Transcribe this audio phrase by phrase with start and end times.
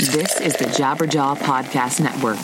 [0.00, 2.38] This is the Jabberjaw Podcast Network.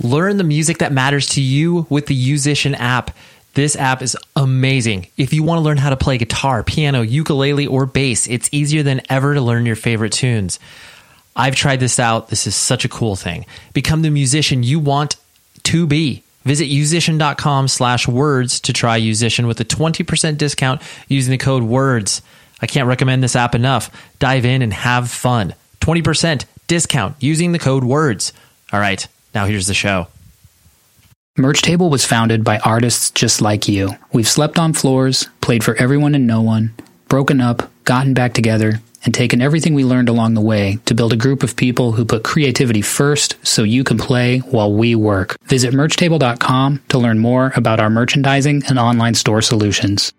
[0.00, 3.10] Learn the music that matters to you with the Yousician app.
[3.54, 5.08] This app is amazing.
[5.16, 8.84] If you want to learn how to play guitar, piano, ukulele, or bass, it's easier
[8.84, 10.60] than ever to learn your favorite tunes.
[11.34, 12.28] I've tried this out.
[12.28, 13.44] This is such a cool thing.
[13.72, 15.16] Become the musician you want
[15.64, 16.22] to be.
[16.44, 22.22] Visit yousician.com slash words to try Yousician with a 20% discount using the code WORDS.
[22.62, 23.90] I can't recommend this app enough.
[24.18, 25.54] Dive in and have fun.
[25.80, 28.32] 20% discount using the code WORDS.
[28.72, 30.06] All right, now here's the show.
[31.38, 33.90] Merch Table was founded by artists just like you.
[34.12, 36.74] We've slept on floors, played for everyone and no one,
[37.08, 41.12] broken up, gotten back together, and taken everything we learned along the way to build
[41.12, 45.36] a group of people who put creativity first so you can play while we work.
[45.44, 50.12] Visit merchtable.com to learn more about our merchandising and online store solutions.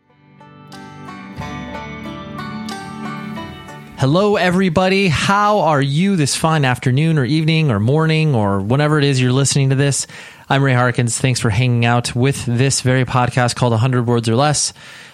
[4.02, 5.10] Hello, everybody.
[5.10, 9.32] How are you this fine afternoon or evening or morning or whenever it is you're
[9.32, 10.08] listening to this?
[10.50, 11.20] I'm Ray Harkins.
[11.20, 14.74] Thanks for hanging out with this very podcast called 100 Words or Less.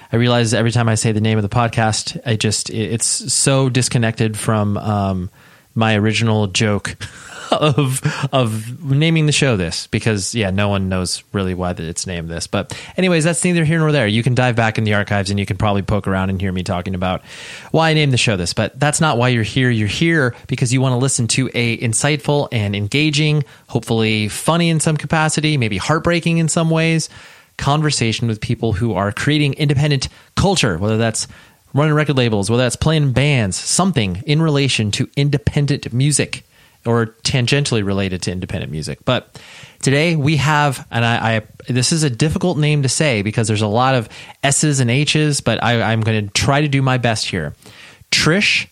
[0.09, 3.67] I realize every time I say the name of the podcast, I just, it's so
[3.67, 5.31] disconnected from um,
[5.75, 6.95] my original joke
[7.51, 8.01] of
[8.33, 12.29] of naming the show this because yeah, no one knows really why that it's named
[12.29, 12.47] this.
[12.47, 14.07] But anyways, that's neither here nor there.
[14.07, 16.51] You can dive back in the archives and you can probably poke around and hear
[16.51, 17.23] me talking about
[17.71, 18.53] why I named the show this.
[18.53, 19.69] But that's not why you're here.
[19.69, 24.79] You're here because you want to listen to a insightful and engaging, hopefully funny in
[24.79, 27.09] some capacity, maybe heartbreaking in some ways,
[27.57, 31.27] conversation with people who are creating independent culture, whether that's
[31.73, 36.43] running record labels, whether that's playing bands, something in relation to independent music
[36.87, 38.99] or tangentially related to independent music.
[39.05, 39.39] But
[39.81, 43.61] today we have, and I, I, this is a difficult name to say because there's
[43.61, 44.09] a lot of
[44.43, 47.53] S's and H's, but I, I'm going to try to do my best here.
[48.11, 48.67] Trish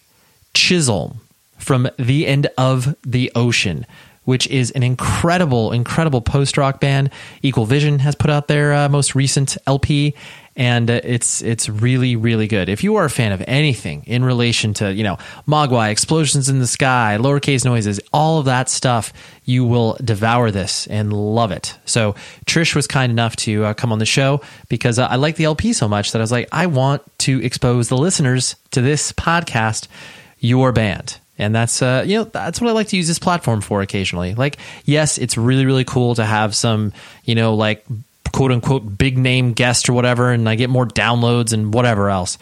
[0.54, 1.20] Chisholm
[1.58, 3.86] from The End of the Ocean.
[4.24, 7.12] Which is an incredible, incredible post rock band.
[7.44, 10.16] Equal Vision has put out their uh, most recent LP,
[10.56, 12.70] and uh, it's it's really really good.
[12.70, 15.18] If you are a fan of anything in relation to you know
[15.48, 19.12] Mogwai, explosions in the sky, lowercase noises, all of that stuff,
[19.44, 21.78] you will devour this and love it.
[21.86, 25.36] So Trish was kind enough to uh, come on the show because uh, I like
[25.36, 28.82] the LP so much that I was like, I want to expose the listeners to
[28.82, 29.88] this podcast,
[30.40, 31.20] your band.
[31.38, 34.36] And that's uh, you know that's what I like to use this platform for occasionally.
[34.36, 36.94] Like, yes, it's really really cool to have some
[37.26, 37.86] you know like
[38.34, 42.38] quote unquote big name guest or whatever, and I get more downloads and whatever else.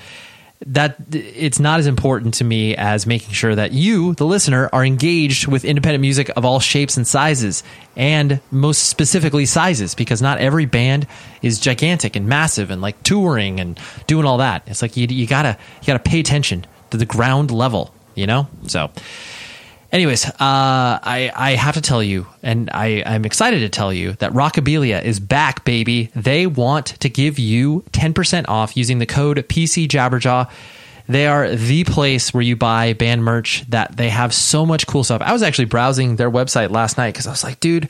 [0.68, 4.86] That it's not as important to me as making sure that you, the listener, are
[4.86, 7.64] engaged with independent music of all shapes and sizes,
[7.98, 11.06] and most specifically sizes, because not every band
[11.42, 13.78] is gigantic and massive and like touring and
[14.08, 14.64] doing all that.
[14.68, 18.48] It's like you, you gotta you gotta pay attention to the ground level, you know.
[18.68, 18.90] So
[19.94, 24.14] Anyways, uh, I I have to tell you, and I I'm excited to tell you
[24.14, 26.10] that Rockabilia is back, baby.
[26.16, 30.50] They want to give you 10% off using the code PC Jabberjaw.
[31.08, 33.70] They are the place where you buy band merch.
[33.70, 35.22] That they have so much cool stuff.
[35.22, 37.88] I was actually browsing their website last night because I was like, dude.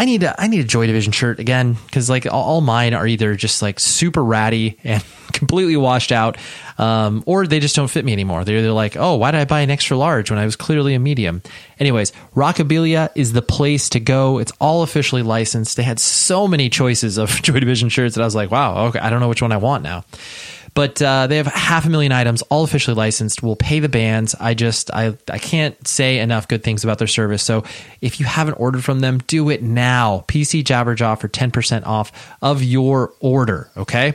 [0.00, 2.94] I need a I need a Joy Division shirt again because like all, all, mine
[2.94, 6.38] are either just like super ratty and completely washed out,
[6.78, 8.46] um, or they just don't fit me anymore.
[8.46, 10.94] They're they're like, oh, why did I buy an extra large when I was clearly
[10.94, 11.42] a medium?
[11.78, 14.38] Anyways, Rockabilia is the place to go.
[14.38, 15.76] It's all officially licensed.
[15.76, 19.00] They had so many choices of Joy Division shirts that I was like, wow, okay,
[19.00, 20.06] I don't know which one I want now.
[20.74, 23.42] But uh, they have half a million items, all officially licensed.
[23.42, 24.34] We'll pay the bands.
[24.38, 27.42] I just I I can't say enough good things about their service.
[27.42, 27.64] So
[28.00, 30.24] if you haven't ordered from them, do it now.
[30.28, 33.70] PC Jabberjaw for ten percent off of your order.
[33.76, 34.14] Okay.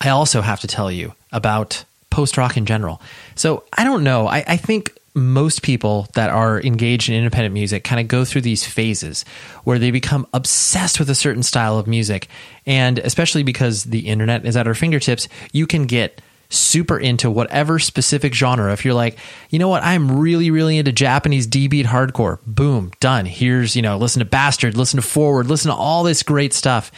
[0.00, 3.00] I also have to tell you about post rock in general.
[3.34, 4.26] So I don't know.
[4.26, 8.42] I, I think most people that are engaged in independent music kind of go through
[8.42, 9.24] these phases
[9.64, 12.28] where they become obsessed with a certain style of music.
[12.66, 17.78] And especially because the internet is at our fingertips, you can get super into whatever
[17.78, 18.72] specific genre.
[18.72, 19.18] If you're like,
[19.50, 23.26] you know what, I'm really, really into Japanese D beat hardcore, boom, done.
[23.26, 26.92] Here's, you know, listen to Bastard, listen to Forward, listen to all this great stuff.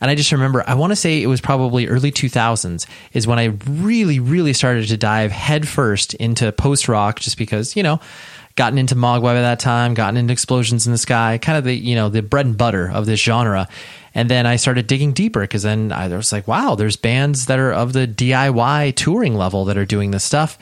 [0.00, 3.38] And I just remember, I want to say it was probably early 2000s is when
[3.38, 8.00] I really, really started to dive headfirst into post rock just because, you know,
[8.56, 11.74] gotten into Mogwai by that time, gotten into Explosions in the Sky, kind of the,
[11.74, 13.68] you know, the bread and butter of this genre.
[14.14, 17.58] And then I started digging deeper because then I was like, wow, there's bands that
[17.58, 20.58] are of the DIY touring level that are doing this stuff.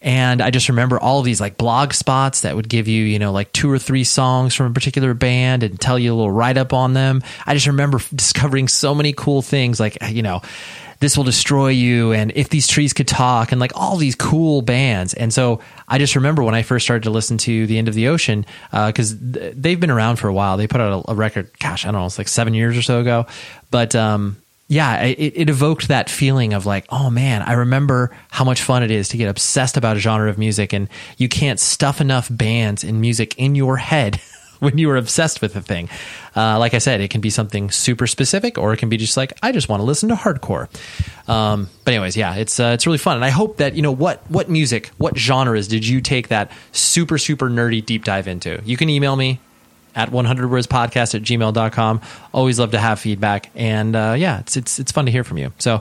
[0.00, 3.18] And I just remember all of these like blog spots that would give you, you
[3.18, 6.30] know, like two or three songs from a particular band and tell you a little
[6.30, 7.22] write up on them.
[7.46, 10.42] I just remember discovering so many cool things like, you know,
[11.00, 14.62] this will destroy you and if these trees could talk and like all these cool
[14.62, 15.14] bands.
[15.14, 17.94] And so i just remember when i first started to listen to the end of
[17.94, 20.56] the ocean because uh, th- they've been around for a while.
[20.56, 22.82] They put out a, a, record gosh i don't know it's like seven years or
[22.82, 23.26] so ago.
[23.70, 24.36] But um,
[24.68, 28.82] yeah it, it evoked that feeling of like oh man i remember how much fun
[28.82, 30.88] it is to get obsessed about a genre of music and
[31.18, 34.20] you can't stuff enough bands and music in your head
[34.64, 35.88] when you were obsessed with a thing.
[36.34, 39.16] Uh, like I said, it can be something super specific, or it can be just
[39.16, 40.68] like I just want to listen to hardcore.
[41.28, 43.92] Um, but anyways, yeah, it's uh, it's really fun, and I hope that you know
[43.92, 48.60] what what music, what genres did you take that super super nerdy deep dive into?
[48.64, 49.40] You can email me
[49.94, 52.00] at 100 words podcast at gmail.com
[52.32, 53.50] always love to have feedback.
[53.54, 55.52] And uh, yeah it's, it's it's fun to hear from you.
[55.58, 55.78] So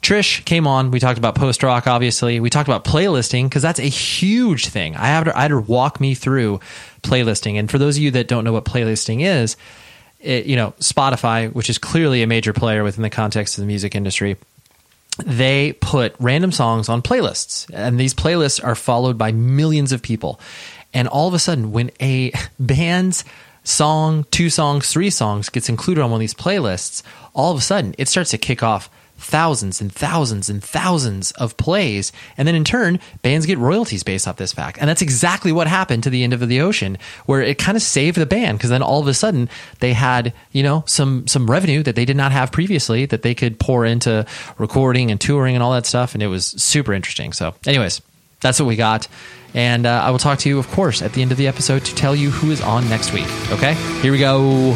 [0.00, 0.90] trish came on.
[0.90, 2.40] We talked about post rock obviously.
[2.40, 4.96] We talked about playlisting because that's a huge thing.
[4.96, 6.60] I have to, I had her walk me through
[7.02, 7.58] playlisting.
[7.58, 9.56] And for those of you that don't know what playlisting is
[10.20, 13.66] it, you know spotify which is clearly a major player within the context of the
[13.66, 14.36] music industry
[15.18, 17.70] they put random songs on playlists.
[17.72, 20.40] And these playlists are followed by millions of people.
[20.92, 23.24] And all of a sudden when a band's
[23.64, 27.02] song, two songs, three songs gets included on one of these playlists,
[27.32, 31.56] all of a sudden it starts to kick off thousands and thousands and thousands of
[31.56, 32.12] plays.
[32.36, 34.78] And then in turn, bands get royalties based off this fact.
[34.78, 37.82] And that's exactly what happened to the end of the ocean, where it kind of
[37.82, 39.48] saved the band because then all of a sudden
[39.80, 43.34] they had, you know, some some revenue that they did not have previously that they
[43.34, 44.26] could pour into
[44.58, 46.14] recording and touring and all that stuff.
[46.14, 47.32] And it was super interesting.
[47.32, 48.02] So, anyways,
[48.40, 49.08] that's what we got.
[49.54, 51.84] And uh, I will talk to you, of course, at the end of the episode
[51.84, 53.28] to tell you who is on next week.
[53.52, 53.74] Okay?
[54.02, 54.74] Here we go.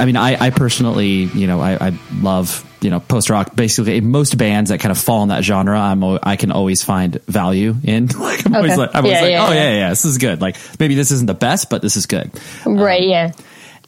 [0.00, 3.54] I mean, I, I personally, you know, I, I love you know post rock.
[3.54, 7.20] Basically, most bands that kind of fall in that genre, I'm I can always find
[7.26, 8.06] value in.
[8.18, 8.56] like I'm okay.
[8.56, 9.70] always like, I'm yeah, always like, yeah, oh yeah.
[9.70, 10.40] yeah, yeah, this is good.
[10.40, 12.30] Like maybe this isn't the best, but this is good.
[12.64, 13.02] Right.
[13.02, 13.32] Um, yeah.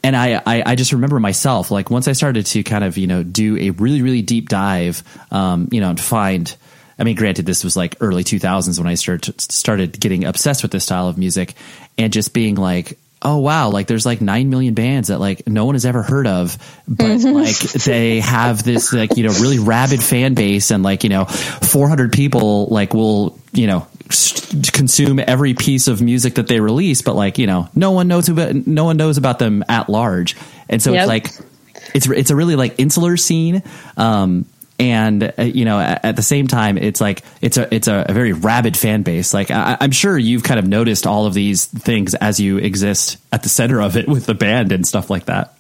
[0.05, 3.07] And I, I, I, just remember myself, like once I started to kind of, you
[3.07, 6.53] know, do a really, really deep dive, um, you know, and find,
[6.99, 10.73] I mean, granted, this was like early 2000s when I started started getting obsessed with
[10.73, 11.55] this style of music,
[11.99, 15.65] and just being like, oh wow, like there's like nine million bands that like no
[15.65, 17.33] one has ever heard of, but mm-hmm.
[17.33, 21.25] like they have this like you know really rabid fan base, and like you know
[21.25, 23.87] 400 people like will you know
[24.73, 28.29] consume every piece of music that they release, but like you know no one knows
[28.29, 30.37] about no one knows about them at large,
[30.69, 31.03] and so yep.
[31.03, 31.27] it's like
[31.95, 33.63] it's it's a really like insular scene.
[33.97, 34.47] Um,
[34.83, 38.05] and uh, you know at, at, the same time it's like it's a it's a,
[38.09, 39.33] a very rabid fan base.
[39.33, 43.19] Like I, am sure you've kind of noticed all of these things as you exist
[43.33, 45.55] at the center of it with the band and stuff like that.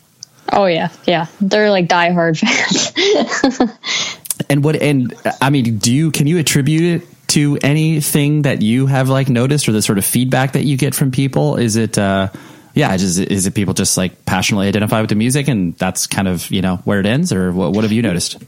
[0.52, 0.88] Oh yeah.
[1.06, 1.26] Yeah.
[1.40, 4.18] They're like diehard fans.
[4.50, 8.86] And what and i mean do you can you attribute it to anything that you
[8.86, 11.56] have like noticed or the sort of feedback that you get from people?
[11.56, 12.28] Is it uh
[12.74, 16.26] yeah, is, is it people just like passionately identify with the music and that's kind
[16.26, 17.32] of, you know, where it ends?
[17.32, 18.42] Or what, what have you noticed?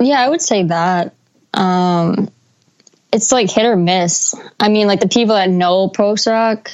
[0.00, 1.14] Yeah, I would say that.
[1.52, 2.30] Um,
[3.12, 4.34] it's like hit or miss.
[4.58, 6.70] I mean, like the people that know post rock,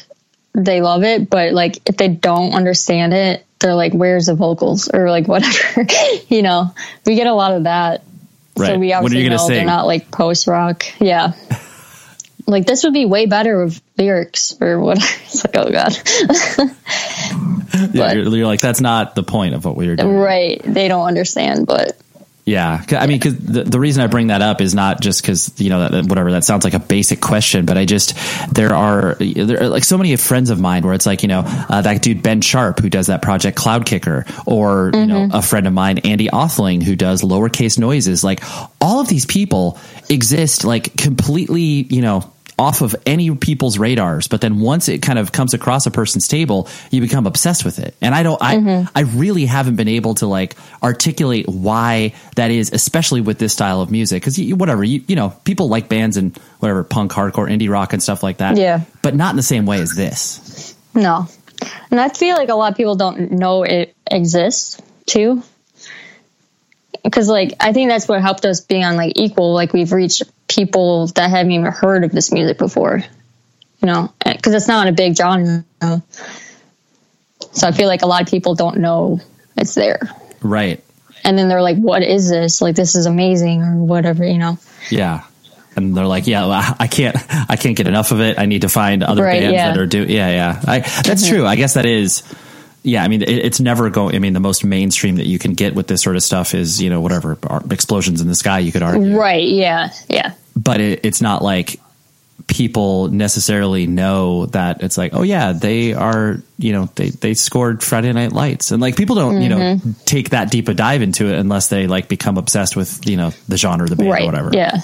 [0.53, 4.89] they love it, but like if they don't understand it, they're like, "Where's the vocals?"
[4.89, 5.87] or like whatever.
[6.29, 8.03] you know, we get a lot of that.
[8.57, 8.69] Right.
[8.69, 9.57] So we obviously know sing?
[9.57, 10.85] they're not like post rock.
[11.01, 11.33] Yeah.
[12.47, 14.99] like this would be way better with lyrics or what?
[15.27, 15.99] It's like, oh god.
[17.93, 20.17] yeah, you're, you're like that's not the point of what we are doing.
[20.17, 20.63] Right.
[20.63, 21.99] They don't understand, but
[22.47, 25.61] yeah, I mean, because the, the reason I bring that up is not just because
[25.61, 28.17] you know that, whatever that sounds like a basic question, but I just
[28.55, 31.43] there are there are like so many friends of mine where it's like you know
[31.45, 35.01] uh, that dude Ben Sharp who does that project Cloudkicker, or mm-hmm.
[35.01, 35.35] you know mm-hmm.
[35.37, 38.23] a friend of mine Andy Othling who does Lowercase Noises.
[38.23, 38.45] Like
[38.81, 44.41] all of these people exist like completely you know off of any people's radars, but
[44.41, 47.95] then once it kind of comes across a person's table, you become obsessed with it.
[48.01, 48.89] And I don't, I, mm-hmm.
[48.95, 53.83] I really haven't been able to like articulate why that is, especially with this style
[53.83, 54.23] of music.
[54.23, 57.93] Cause you, whatever, you, you know, people like bands and whatever, punk, hardcore, indie rock
[57.93, 58.57] and stuff like that.
[58.57, 58.83] Yeah.
[59.03, 60.75] But not in the same way as this.
[60.95, 61.29] No.
[61.91, 65.43] And I feel like a lot of people don't know it exists too.
[67.05, 69.55] Because, like, I think that's what helped us being on, like, equal.
[69.55, 73.03] Like, we've reached people that haven't even heard of this music before,
[73.83, 75.65] you know, because it's not a big genre.
[77.53, 79.21] So I feel like a lot of people don't know
[79.57, 80.01] it's there.
[80.43, 80.83] Right.
[81.25, 82.61] And then they're like, what is this?
[82.61, 84.59] Like, this is amazing or whatever, you know?
[84.91, 85.25] Yeah.
[85.75, 87.17] And they're like, yeah, well, I can't,
[87.51, 88.39] I can't get enough of it.
[88.39, 89.73] I need to find other Right, bands yeah.
[89.73, 90.11] that are doing.
[90.11, 90.63] Yeah, yeah.
[90.67, 91.45] I, that's true.
[91.45, 92.23] I guess that is.
[92.87, 94.15] Yeah, I mean, it, it's never going.
[94.15, 96.81] I mean, the most mainstream that you can get with this sort of stuff is,
[96.81, 97.37] you know, whatever
[97.71, 98.61] explosions in the sky.
[98.61, 99.49] You could argue, Right.
[99.49, 99.91] Yeah.
[100.09, 100.35] Yeah.
[100.57, 101.81] but it, it's not like
[102.47, 107.83] people necessarily know that it's like, oh yeah, they are, you know, they they scored
[107.83, 109.91] Friday Night Lights, and like people don't, you know, Mm-hmm.
[110.05, 113.33] take that deep a dive into it unless they like become obsessed with, you know,
[113.49, 114.23] the genre, the band, Right.
[114.23, 114.51] or whatever.
[114.53, 114.81] Yeah.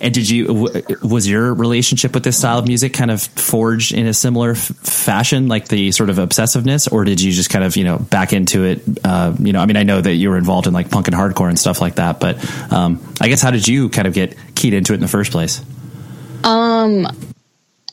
[0.00, 0.70] And did you
[1.02, 4.58] was your relationship with this style of music kind of forged in a similar f-
[4.58, 8.32] fashion, like the sort of obsessiveness, or did you just kind of you know back
[8.32, 8.82] into it?
[9.04, 11.16] Uh, you know, I mean, I know that you were involved in like punk and
[11.16, 12.36] hardcore and stuff like that, but
[12.72, 15.32] um, I guess how did you kind of get keyed into it in the first
[15.32, 15.62] place?
[16.42, 17.06] Um,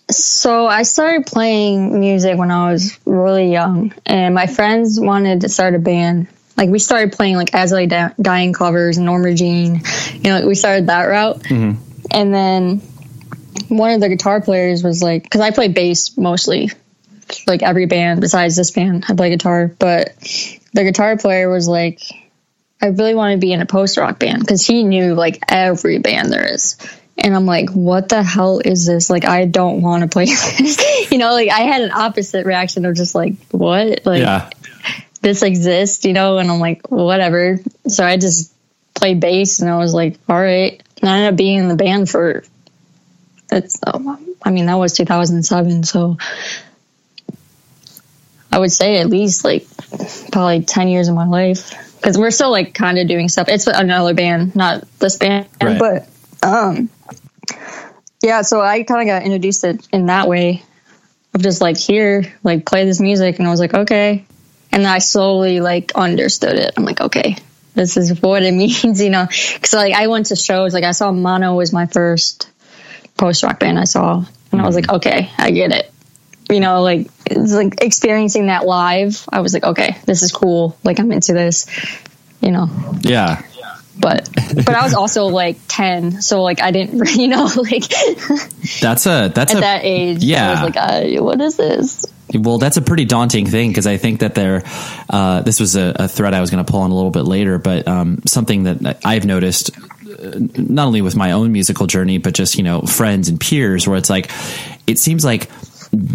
[0.09, 5.49] So I started playing music when I was really young, and my friends wanted to
[5.49, 6.27] start a band.
[6.57, 9.81] Like we started playing like As I Dying covers, Norma Jean.
[10.13, 11.49] You know, we started that route,
[12.11, 12.81] and then
[13.67, 16.71] one of the guitar players was like, because I play bass mostly,
[17.47, 19.67] like every band besides this band, I play guitar.
[19.67, 20.15] But
[20.73, 22.01] the guitar player was like,
[22.81, 25.99] I really want to be in a post rock band because he knew like every
[25.99, 26.77] band there is.
[27.17, 29.09] And I'm like, what the hell is this?
[29.09, 30.25] Like, I don't want to play
[30.57, 31.11] this.
[31.11, 34.05] you know, like I had an opposite reaction of just like, what?
[34.05, 34.21] Like,
[35.21, 36.39] this exists, you know?
[36.39, 37.59] And I'm like, whatever.
[37.87, 38.51] So I just
[38.95, 40.81] played bass and I was like, all right.
[41.01, 42.43] And I ended up being in the band for,
[43.51, 45.83] it's, oh, I mean, that was 2007.
[45.83, 46.17] So
[48.51, 49.65] I would say at least like
[50.31, 51.73] probably 10 years of my life.
[52.01, 53.47] Cause we're still like kind of doing stuff.
[53.47, 55.77] It's another band, not this band, Right.
[55.77, 56.07] but,
[56.41, 56.89] um,
[58.23, 60.63] yeah, so I kind of got introduced it in that way
[61.33, 64.25] of just like here, like play this music, and I was like, okay,
[64.71, 66.73] and then I slowly like understood it.
[66.75, 67.37] I'm like, okay,
[67.73, 70.91] this is what it means, you know, because like I went to shows, like I
[70.91, 72.49] saw Mono was my first
[73.17, 74.95] post rock band I saw, and I was like, mm-hmm.
[74.97, 75.91] okay, I get it,
[76.49, 79.25] you know, like it's like experiencing that live.
[79.29, 81.67] I was like, okay, this is cool, like I'm into this,
[82.41, 82.69] you know?
[83.01, 83.41] Yeah,
[83.97, 87.87] but but I was also like ten, so like I didn't, you know, like
[88.79, 90.49] that's a that's at a that age, yeah.
[90.49, 92.05] I was like, uh, what is this?
[92.33, 94.63] Well, that's a pretty daunting thing because I think that there,
[95.09, 97.23] uh, this was a, a thread I was going to pull on a little bit
[97.23, 102.19] later, but um, something that I've noticed, uh, not only with my own musical journey,
[102.19, 104.31] but just you know friends and peers, where it's like,
[104.87, 105.49] it seems like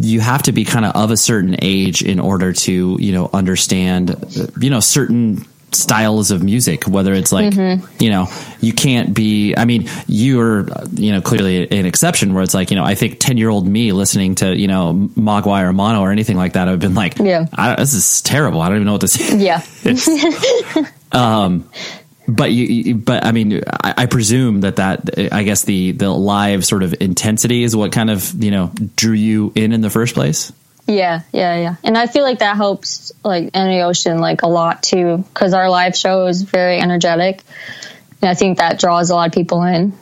[0.01, 3.29] you have to be kind of of a certain age in order to you know
[3.33, 7.85] understand, uh, you know, certain styles of music whether it's like mm-hmm.
[8.03, 8.27] you know
[8.61, 12.77] you can't be i mean you're you know clearly an exception where it's like you
[12.77, 16.13] know i think 10 year old me listening to you know mogwai or mono or
[16.13, 17.47] anything like that i've been like Yeah.
[17.53, 18.61] I, this is terrible.
[18.61, 19.63] I don't even know what this is Yeah,
[21.13, 21.69] um,
[22.29, 26.11] but you, you but i mean I, I presume that that i guess the the
[26.11, 29.91] live sort of intensity is what kind of you know drew you in in the
[29.91, 30.53] first place
[30.87, 31.77] yeah, yeah, yeah.
[31.83, 35.69] And I feel like that helps like any ocean like a lot too, because our
[35.69, 37.43] live show is very energetic,
[38.23, 39.93] and I think that draws a lot of people in,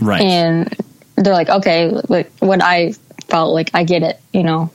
[0.00, 0.76] right and
[1.16, 2.92] they're like, okay, like what I
[3.26, 4.70] felt like I get it, you know,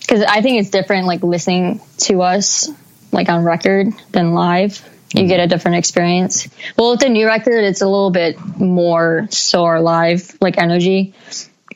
[0.00, 2.70] because I think it's different like listening to us
[3.12, 4.82] like on record than live.
[5.14, 5.44] You get mm-hmm.
[5.44, 6.48] a different experience.
[6.76, 11.14] Well, with the new record, it's a little bit more sore live, like energy.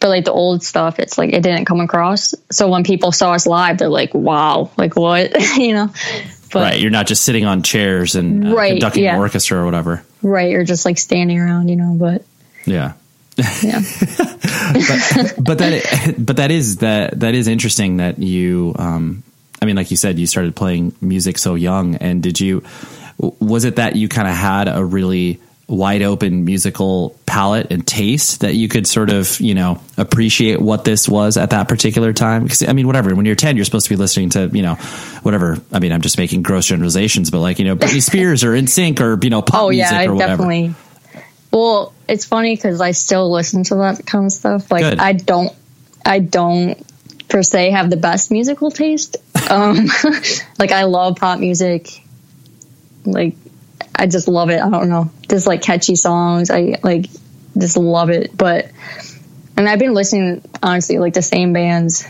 [0.00, 2.34] But like the old stuff, it's like it didn't come across.
[2.50, 5.92] So when people saw us live, they're like, "Wow, like what?" you know.
[6.52, 9.14] But, right you're not just sitting on chairs and uh, Right, conducting yeah.
[9.14, 11.94] an orchestra or whatever Right, you're just like standing around, you know.
[11.96, 12.24] But
[12.66, 12.94] yeah
[13.36, 13.80] yeah,
[15.38, 19.22] but that but that is that that is interesting that you um
[19.62, 22.62] I mean like you said you started playing music so young and did you
[23.18, 28.40] was it that you kind of had a really wide open musical palette and taste
[28.40, 32.42] that you could sort of you know appreciate what this was at that particular time
[32.42, 34.74] because I mean whatever when you're 10 you're supposed to be listening to you know
[35.22, 38.52] whatever I mean I'm just making gross generalizations but like you know Britney Spears or
[38.52, 40.74] NSYNC or you know pop oh music yeah, I or whatever definitely.
[41.52, 44.70] Well, it's funny because I still listen to that kind of stuff.
[44.70, 44.98] Like Good.
[44.98, 45.52] I don't,
[46.04, 46.78] I don't
[47.28, 49.16] per se have the best musical taste.
[49.50, 49.86] Um,
[50.58, 52.04] like I love pop music.
[53.04, 53.34] Like
[53.94, 54.60] I just love it.
[54.60, 56.50] I don't know, just like catchy songs.
[56.50, 57.06] I like
[57.56, 58.36] just love it.
[58.36, 58.70] But
[59.56, 62.06] and I've been listening honestly like the same bands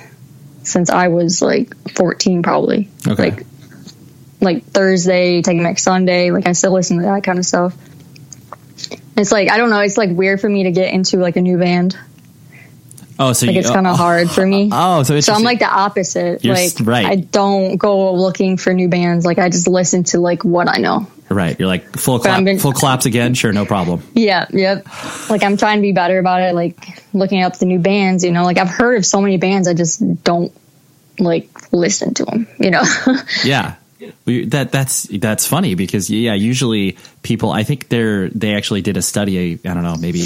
[0.62, 2.88] since I was like 14 probably.
[3.06, 3.30] Okay.
[3.30, 3.46] Like
[4.40, 6.30] like Thursday, Taking Back Sunday.
[6.30, 7.74] Like I still listen to that kind of stuff.
[9.16, 9.80] It's like I don't know.
[9.80, 11.98] It's like weird for me to get into like a new band.
[13.18, 14.70] oh, so Like you, it's kind of oh, hard for me.
[14.72, 16.44] Oh, so it's so I'm like the opposite.
[16.44, 17.06] You're like right.
[17.06, 19.26] I don't go looking for new bands.
[19.26, 21.06] Like I just listen to like what I know.
[21.36, 21.58] Right.
[21.58, 23.34] You're like full clap, been- full claps again.
[23.34, 24.02] Sure, no problem.
[24.14, 24.86] Yeah, yep.
[25.30, 26.54] Like I'm trying to be better about it.
[26.54, 26.76] Like
[27.12, 28.24] looking up the new bands.
[28.24, 29.68] You know, like I've heard of so many bands.
[29.68, 30.52] I just don't
[31.18, 32.46] like listen to them.
[32.58, 32.82] You know.
[33.44, 33.76] Yeah.
[34.24, 38.96] We, that that's that's funny because yeah, usually people I think they're they actually did
[38.96, 40.24] a study I don't know maybe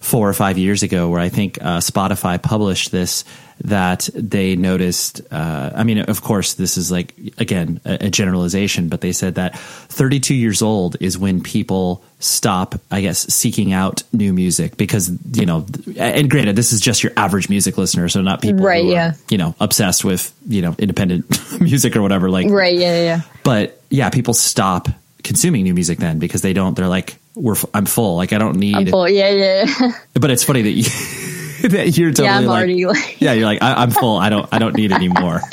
[0.00, 3.24] four or five years ago where I think uh, Spotify published this
[3.64, 5.20] that they noticed.
[5.30, 9.34] Uh, I mean, of course, this is like again a, a generalization, but they said
[9.36, 15.10] that 32 years old is when people stop, I guess, seeking out new music because
[15.32, 15.66] you know.
[15.96, 18.92] And granted, this is just your average music listener, so not people Right, who are,
[18.92, 19.12] yeah.
[19.28, 21.26] you know obsessed with you know independent
[21.60, 22.30] music or whatever.
[22.30, 22.74] Like right.
[22.76, 22.96] Yeah.
[22.96, 23.02] Yeah.
[23.04, 23.20] yeah.
[23.44, 24.88] but yeah, people stop
[25.22, 26.74] consuming new music then because they don't.
[26.76, 28.16] They're like, "We're I'm full.
[28.16, 29.08] Like I don't need." I'm full.
[29.08, 29.28] Yeah.
[29.30, 29.92] Yeah.
[30.14, 30.84] But it's funny that you
[31.68, 32.38] that you're totally yeah.
[32.38, 33.20] I'm like, already like.
[33.20, 34.16] yeah, you're like, I, I'm full.
[34.18, 35.40] I don't I don't need any more.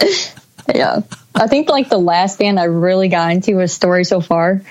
[0.75, 0.99] Yeah.
[1.33, 4.63] I think like the last band I really got into was Story So Far.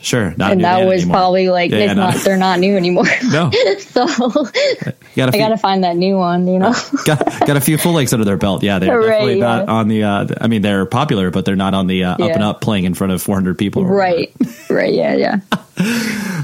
[0.00, 1.14] Sure, not and that was anymore.
[1.16, 2.02] probably like Yeah, yeah, it's no.
[2.04, 3.04] not they're not new anymore.
[3.24, 3.50] No.
[3.80, 6.72] so got I few, gotta find that new one, you know.
[7.04, 8.62] got, got a few full legs under their belt.
[8.62, 9.56] Yeah, they're Right, definitely yeah.
[9.56, 10.02] not on the.
[10.04, 12.84] Uh, I mean, they're popular, but they're not on the uh, up and up playing
[12.84, 13.84] in front of 400 people.
[13.84, 14.32] right.
[14.70, 15.40] Right, yeah, yeah.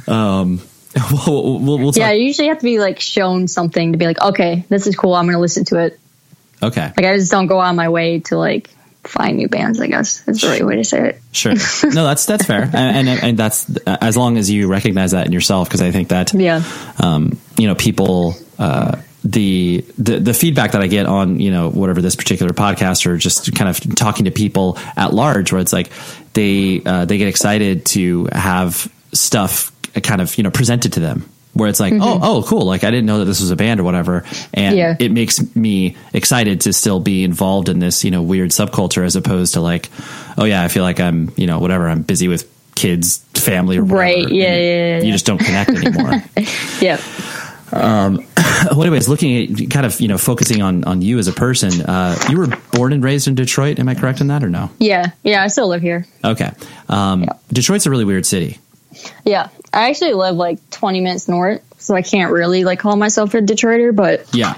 [0.07, 0.61] whatever.
[1.27, 1.93] we'll, we'll, we'll.
[1.95, 4.97] Yeah, you usually have to be like shown something to be like, okay, this is
[4.97, 5.99] cool, I'm gonna listen to it.
[6.63, 8.69] Okay, Like I just don't go on my way to like
[9.05, 10.27] find new bands, I guess.
[10.29, 11.23] Is the right way to say it.
[11.33, 11.53] sure.
[11.85, 15.33] No, that's that's fair, and, and and that's as long as you recognize that in
[15.33, 16.63] yourself, because I think that Yeah.
[16.99, 21.71] um, you know, people, uh, the, the, the feedback that I get on, you know,
[21.71, 25.73] whatever this particular podcast or just kind of talking to people at large, where it's
[25.75, 25.91] like
[26.33, 31.29] they, uh, they get excited to have stuff kind of, you know, presented to them
[31.53, 32.65] where it's like, oh, oh, cool.
[32.65, 34.25] Like I didn't know that this was a band or whatever.
[34.55, 34.97] And Yeah.
[34.99, 39.17] it makes me excited to still be involved in this, you know, weird subculture as
[39.17, 39.89] opposed to like,
[40.39, 43.83] oh yeah, I feel like I'm, you know, whatever, I'm busy with kids, family, or
[43.83, 43.99] whatever.
[44.01, 44.29] Right.
[44.29, 46.23] Yeah, yeah, yeah, You just don't connect anymore.
[46.81, 47.01] Yeah.
[47.73, 48.27] Um,
[48.71, 51.83] well, anyways, looking at kind of you know focusing on on you as a person,
[51.83, 53.79] uh, you were born and raised in Detroit.
[53.79, 54.71] Am I correct in that or no?
[54.79, 55.13] Yeah.
[55.23, 56.05] Yeah, I still live here.
[56.25, 56.51] Okay,
[56.89, 58.59] um, Detroit's a really weird city.
[59.25, 59.49] Yeah.
[59.73, 63.39] I actually live like twenty minutes north, so I can't really like call myself a
[63.41, 64.55] Detroiter, but Yeah.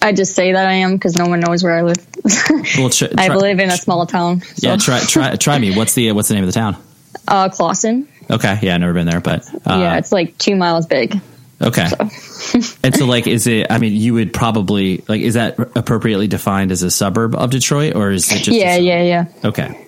[0.00, 1.96] I just say that I am because no one knows where I live.
[2.78, 4.40] Well, tr- I live in a small town.
[4.40, 4.68] So.
[4.68, 5.76] Yeah, try try try me.
[5.76, 6.76] What's the what's the name of the town?
[7.28, 8.08] Uh, Clawson.
[8.30, 11.20] Okay, yeah, I've never been there, but uh, yeah, it's like two miles big.
[11.60, 11.86] okay.
[12.82, 13.66] and so, like, is it?
[13.70, 15.20] I mean, you would probably like.
[15.20, 18.56] Is that appropriately defined as a suburb of Detroit, or is it just?
[18.58, 19.26] yeah, yeah, yeah.
[19.44, 19.86] Okay.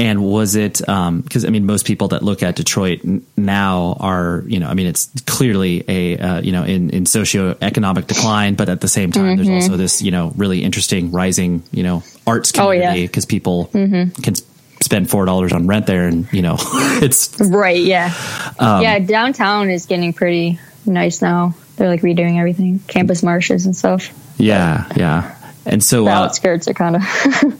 [0.00, 4.42] And was it because I mean most people that look at Detroit n- now are
[4.46, 8.68] you know I mean it's clearly a uh, you know in in socioeconomic decline, but
[8.68, 12.50] at the same time there's also this you know really interesting rising you know arts
[12.52, 12.66] Mm-hmm.
[12.66, 12.78] Oh, yeah.
[12.80, 12.86] Mm-hmm.
[12.88, 14.42] community because people can s-
[14.80, 16.56] spend four dollars on rent there and you know
[17.02, 18.14] it's Right, yeah.
[18.58, 21.54] Um, yeah, downtown is getting pretty nice now.
[21.76, 24.10] They're like redoing everything, Campus Martius and stuff.
[24.38, 25.36] yeah yeah
[25.70, 27.02] and so The uh, outskirts are kind of.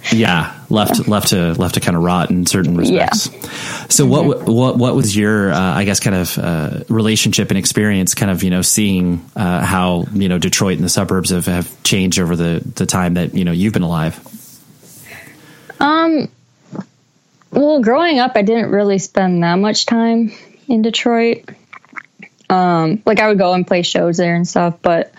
[0.13, 3.31] yeah left left to left to kind of rot in certain respects.
[3.33, 3.41] Yeah.
[3.89, 8.15] so what what what was your uh, i guess kind of uh, relationship and experience
[8.15, 11.83] kind of you know seeing uh, how you know detroit and the suburbs have, have
[11.83, 14.21] changed over the the time that you know you've been alive
[15.81, 16.29] um,
[17.51, 20.33] well, growing up, I didn't really spend that much time
[20.69, 21.49] in Detroit.
[22.49, 25.13] Um, like I would go and play shows there and stuff, but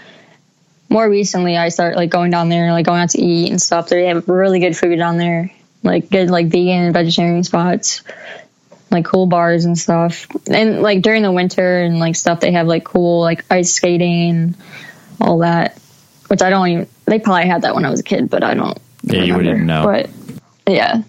[0.91, 3.87] more recently, I started like going down there, like going out to eat and stuff.
[3.87, 5.49] They have really good food down there,
[5.83, 8.03] like good like vegan and vegetarian spots,
[8.91, 10.27] like cool bars and stuff.
[10.47, 14.53] And like during the winter and like stuff, they have like cool like ice skating,
[15.19, 15.77] all that.
[16.27, 16.87] Which I don't even.
[17.05, 18.77] They probably had that when I was a kid, but I don't.
[19.03, 19.83] Yeah, you wouldn't know.
[19.83, 20.09] But
[20.71, 21.03] yeah,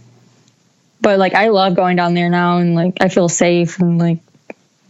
[1.00, 4.18] but like I love going down there now, and like I feel safe and like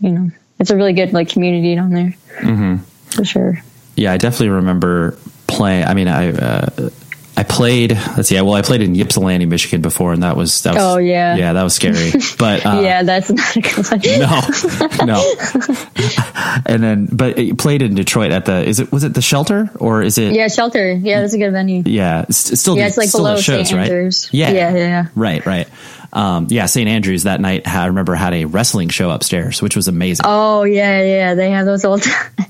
[0.01, 2.77] you know it's a really good like community down there mm-hmm.
[3.11, 3.63] for sure.
[3.97, 6.91] Yeah i definitely remember playing i mean i uh,
[7.35, 7.93] I played.
[7.93, 8.41] Let's see.
[8.41, 10.83] Well, I played in Ypsilanti, Michigan before, and that was that was.
[10.83, 11.35] Oh, yeah.
[11.35, 12.13] yeah, that was scary.
[12.39, 15.07] But uh, yeah, that's not a good one.
[15.07, 16.63] no, no.
[16.67, 18.65] and then, but you played in Detroit at the.
[18.65, 20.35] Is it was it the shelter or is it?
[20.35, 20.93] Yeah, shelter.
[20.93, 21.85] Yeah, that's a good venue.
[21.87, 22.27] yeah.
[22.29, 23.79] It's, still Yeah, it's like still below shows, St.
[23.79, 24.29] right?
[24.33, 25.07] Yeah, Yeah, yeah, yeah.
[25.15, 25.69] Right, right.
[26.13, 26.89] Um, yeah, St.
[26.89, 27.67] Andrews that night.
[27.67, 30.27] I remember had a wrestling show upstairs, which was amazing.
[30.29, 31.35] Oh yeah, yeah.
[31.35, 32.47] They have those all the time.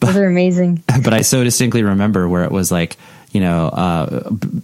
[0.00, 0.82] Those are amazing.
[1.04, 2.96] but I so distinctly remember where it was like,
[3.32, 4.62] you know, uh, b-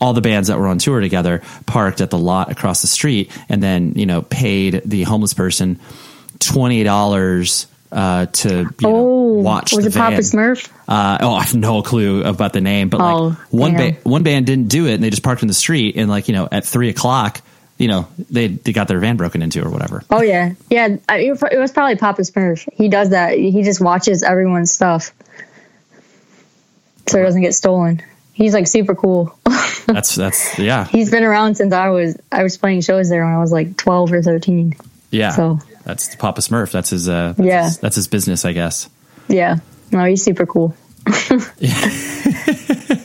[0.00, 3.30] all the bands that were on tour together parked at the lot across the street
[3.48, 5.78] and then, you know, paid the homeless person
[6.38, 10.16] $20 uh, to you know, Oh, watch was the it Papa.
[10.16, 10.68] Smurf?
[10.88, 14.22] Uh, oh, I have no clue about the name, but Oh, like one ba- one
[14.24, 16.48] band didn't do it and they just parked in the street and like, you know,
[16.50, 17.40] at three o'clock,
[17.84, 20.02] you know, they, they got their van broken into or whatever.
[20.10, 20.96] Oh yeah, yeah.
[21.10, 22.66] It was probably Papa Smurf.
[22.72, 23.36] He does that.
[23.36, 25.12] He just watches everyone's stuff,
[27.06, 28.00] so it doesn't get stolen.
[28.32, 29.38] He's like super cool.
[29.86, 30.86] That's, that's, yeah.
[30.86, 33.76] He's been around since I was I was playing shows there when I was like
[33.76, 34.76] twelve or thirteen.
[35.10, 35.32] Yeah.
[35.32, 36.72] So- that's Papa Smurf.
[36.72, 37.64] That's his, uh, that's Yeah.
[37.64, 38.88] his, that's his business, I guess.
[39.28, 39.56] Yeah,
[39.92, 40.74] no, he's super cool.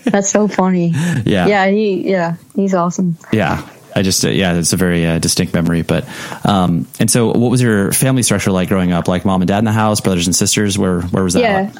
[0.05, 0.93] That's so funny.
[1.25, 1.47] Yeah.
[1.47, 3.17] Yeah, he yeah he's awesome.
[3.33, 3.67] Yeah.
[3.95, 5.81] I just, uh, yeah, it's a very uh, distinct memory.
[5.81, 6.07] But,
[6.45, 9.07] um, and so what was your family structure like growing up?
[9.07, 10.77] Like mom and dad in the house, brothers and sisters?
[10.77, 11.41] Where, where was that?
[11.41, 11.71] Yeah.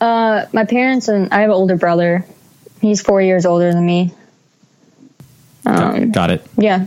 [0.00, 2.26] Uh, my parents and I have an older brother.
[2.80, 4.12] He's four years older than me.
[5.64, 6.44] Got, got it.
[6.58, 6.86] Yeah,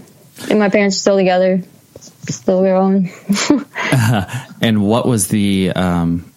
[0.49, 1.63] and my parents are still together,
[2.27, 3.09] still growing.
[4.61, 6.31] And what was the, um,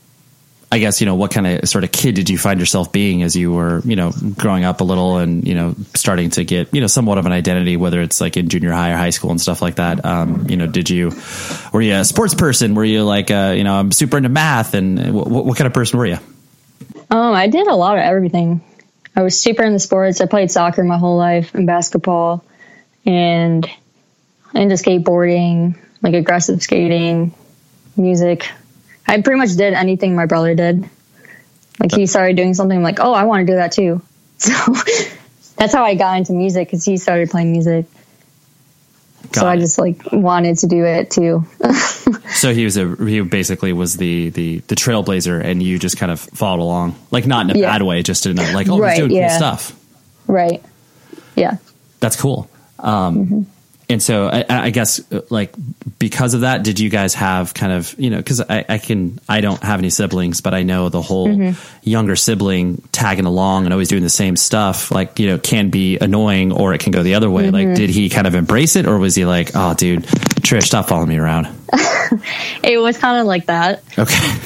[0.71, 3.23] I guess, you know, what kind of sort of kid did you find yourself being
[3.23, 6.75] as you were, you know, growing up a little and, you know, starting to get,
[6.75, 9.31] you know, somewhat of an identity, whether it's like in junior high or high school
[9.31, 10.05] and stuff like that?
[10.05, 11.13] Um, you know, did you,
[11.73, 12.75] were you a sports person?
[12.75, 15.73] Were you like, uh, you know, I'm super into math and what, what kind of
[15.73, 16.19] person were you?
[17.11, 18.61] Um, I did a lot of everything.
[19.17, 20.21] I was super into sports.
[20.21, 22.45] I played soccer my whole life and basketball,
[23.07, 23.69] and
[24.55, 27.33] into skateboarding, like aggressive skating,
[27.97, 28.51] music.
[29.09, 30.89] I pretty much did anything my brother did.
[31.81, 34.03] Like he started doing something, I'm like, oh, I want to do that too.
[34.41, 37.87] So that's how I got into music because he started playing music.
[39.33, 41.45] Got so I just like wanted to do it too.
[42.31, 46.13] So he was a he basically was the the the trailblazer, and you just kind
[46.13, 47.73] of followed along, like not in a Yeah.
[47.73, 49.29] bad way, just in a like oh Right, he's doing yeah.
[49.31, 49.77] cool stuff.
[50.29, 50.63] right.
[51.35, 51.57] Yeah.
[52.01, 52.49] That's cool.
[52.79, 53.47] Um,
[53.91, 55.55] And so I, I guess uh, like
[55.99, 59.19] because of that, did you guys have kind of you know because I, I can
[59.29, 61.89] I don't have any siblings, but I know the whole Mm-hmm.
[61.89, 65.99] younger sibling tagging along and always doing the same stuff like you know can be
[65.99, 67.45] annoying or it can go the other way.
[67.45, 67.69] Mm-hmm.
[67.69, 70.89] Like did he kind of embrace it or was he like oh dude Trish stop
[70.89, 71.49] following me around?
[72.63, 73.83] It was kind of like that.
[73.99, 74.39] Okay.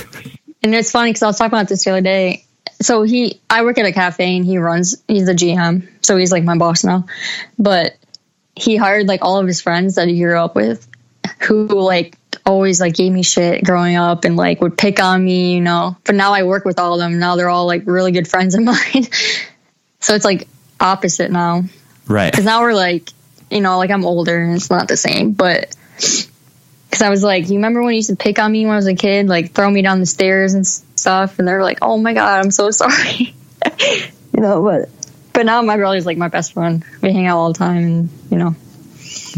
[0.62, 2.44] And it's funny because I was talking about this the other day.
[2.80, 5.88] So he, I work at a cafe and he runs, he's the GM.
[6.04, 7.06] So he's like my boss now.
[7.58, 7.96] But
[8.54, 10.86] he hired like all of his friends that he grew up with
[11.40, 15.54] who like always like gave me shit growing up and like would pick on me,
[15.54, 15.96] you know.
[16.04, 17.18] But now I work with all of them.
[17.18, 19.06] Now they're all like really good friends of mine.
[20.00, 20.48] so it's like
[20.80, 21.64] opposite now.
[22.06, 22.30] Right.
[22.30, 23.10] Because now we're like,
[23.50, 25.32] you know, like I'm older and it's not the same.
[25.32, 28.72] But because I was like, you remember when you used to pick on me when
[28.72, 31.38] I was a kid, like throw me down the stairs and stuff?
[31.38, 33.34] And they're like, oh my God, I'm so sorry.
[34.32, 34.88] you know, but
[35.32, 36.84] but now my brother's like my best friend.
[37.00, 38.54] We hang out all the time and, you know,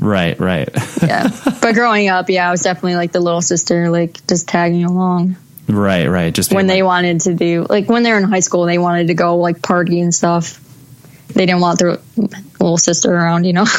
[0.01, 0.69] Right, right.
[1.03, 1.29] yeah.
[1.61, 5.37] but growing up, yeah, I was definitely like the little sister, like just tagging along.
[5.69, 6.35] right, right.
[6.35, 8.79] Just When being they wanted to do, like when they were in high school, they
[8.79, 10.61] wanted to go like party and stuff.
[11.35, 11.99] They didn't want their
[12.61, 13.67] little sister around, you know?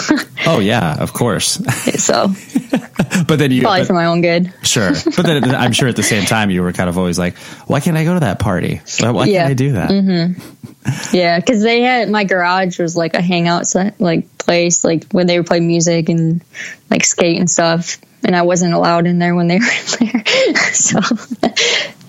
[0.48, 1.54] Oh yeah, of course.
[2.04, 2.28] so
[3.28, 4.54] but then you probably but- for my own good.
[4.62, 4.91] sure.
[4.91, 7.80] But then I'm sure at the same time you were kind of always like, why
[7.80, 8.82] can't I go to that party?
[9.00, 9.39] Why, why Yeah.
[9.39, 9.89] can't I do that?
[9.89, 11.15] Mm-hmm.
[11.15, 15.26] Yeah, because they had my garage was like a hangout set, like place, like when
[15.26, 16.44] they would play music and
[16.91, 17.98] like skate and stuff.
[18.24, 20.74] And I wasn't allowed in there when they were in there.
[20.74, 21.00] so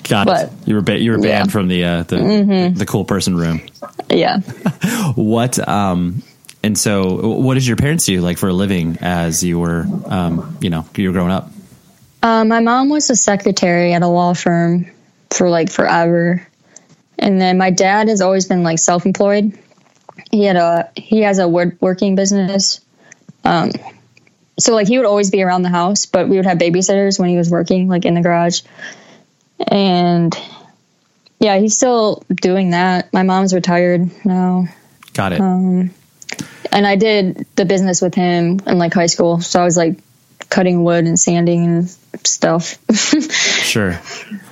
[0.08, 0.52] Got But- it.
[0.66, 1.40] You were ba- you were banned Yeah.
[1.42, 1.50] Mm-hmm.
[1.50, 3.60] from the uh, the the cool person room.
[4.08, 4.38] yeah,
[5.16, 6.22] What um
[6.62, 10.56] and so what did your parents do like for a living as you were um
[10.60, 11.50] you know you were growing up?
[12.22, 14.86] uh, my mom was a secretary at a law firm
[15.30, 16.46] for like forever,
[17.18, 19.58] and then my dad has always been like self-employed.
[20.30, 22.80] He had a he has a wood working business.
[23.44, 23.70] Um,
[24.58, 27.28] so like he would always be around the house, but we would have babysitters when
[27.28, 28.62] he was working, like in the garage.
[29.66, 30.36] And
[31.40, 33.12] yeah, he's still doing that.
[33.12, 34.66] My mom's retired now.
[35.14, 35.40] Got it.
[35.40, 35.90] Um,
[36.72, 39.40] And I did the business with him in like high school.
[39.40, 39.98] So I was like
[40.50, 41.90] cutting wood and sanding and
[42.26, 42.78] stuff.
[43.66, 43.98] Sure.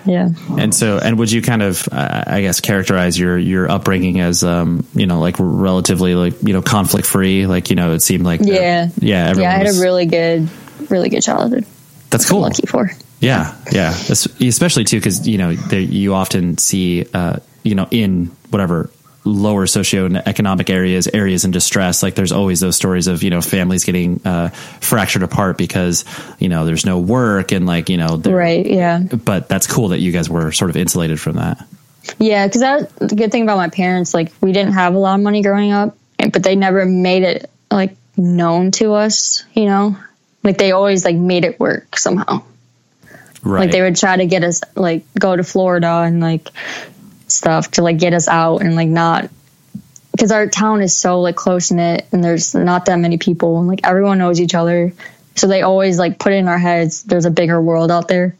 [0.04, 0.30] Yeah.
[0.58, 4.42] And so, and would you kind of, uh, I guess, characterize your your upbringing as,
[4.42, 7.46] um, you know, like relatively like you know conflict free?
[7.46, 8.88] Like you know, it seemed like Yeah.
[8.98, 10.48] yeah, Yeah, I had was- a really good,
[10.90, 11.64] really good childhood.
[12.10, 12.40] that's I'm cool.
[12.40, 12.90] lucky for.
[13.24, 18.26] Yeah, yeah, especially too because you know there, you often see uh, you know in
[18.50, 18.90] whatever
[19.24, 22.02] lower socioeconomic areas, areas in distress.
[22.02, 26.04] Like there's always those stories of you know families getting uh, fractured apart because
[26.38, 28.66] you know there's no work and like you know Right.
[28.66, 29.00] Yeah.
[29.00, 31.66] But that's cool that you guys were sort of insulated from that.
[32.18, 35.14] Yeah, because that the good thing about my parents, like we didn't have a lot
[35.14, 39.44] of money growing up, but they never made it like known to us.
[39.54, 39.96] You know,
[40.42, 42.42] like they always like made it work somehow.
[43.44, 43.60] Right.
[43.60, 46.48] Like they would try to get us like go to Florida and like
[47.28, 49.30] stuff to like get us out and like not
[50.12, 53.68] because our town is so like close knit and there's not that many people and
[53.68, 54.92] like everyone knows each other.
[55.36, 58.36] So they always like put it in our heads there's a bigger world out there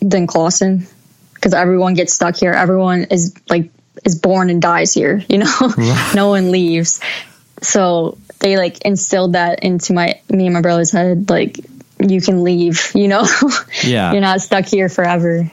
[0.00, 0.86] than Clawson
[1.34, 2.52] because everyone gets stuck here.
[2.52, 3.70] Everyone is like
[4.04, 5.22] is born and dies here.
[5.28, 5.74] You know,
[6.14, 7.00] no one leaves.
[7.62, 11.30] So they like instilled that into my me and my brother's head.
[11.30, 11.60] Like
[12.00, 12.92] you can leave.
[12.94, 13.26] You know,
[13.84, 14.12] Yeah.
[14.12, 15.50] you're not stuck here forever.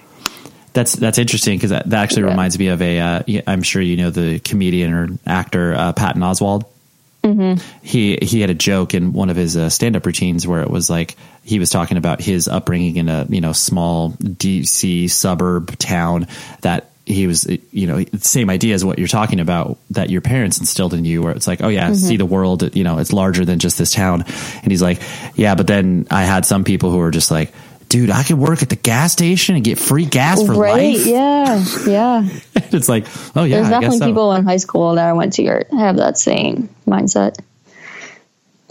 [0.73, 2.29] That's that's interesting because that, that actually Yeah.
[2.29, 6.21] reminds me of a uh, i'm sure you know the comedian or actor uh, Patton
[6.23, 6.63] Oswalt.
[7.23, 7.63] Mm-hmm.
[7.83, 10.69] He he had a joke in one of his uh, stand up routines where it
[10.69, 15.77] was like he was talking about his upbringing in a you know small DC suburb
[15.77, 16.27] town
[16.61, 20.59] that he was you know same idea as what you're talking about that your parents
[20.59, 21.95] instilled in you where it's like oh yeah Mm-hmm.
[21.95, 24.23] see the world you know it's larger than just this town
[24.61, 25.01] and he's like
[25.35, 27.53] yeah but then I had some people who were just like
[27.89, 30.95] dude I could work at the gas station and get free gas for right?
[30.95, 32.27] life Yeah, yeah.
[32.55, 34.05] it's like, oh yeah, There's I definitely guess so.
[34.07, 37.39] people in high school that I went to are, have that same mindset,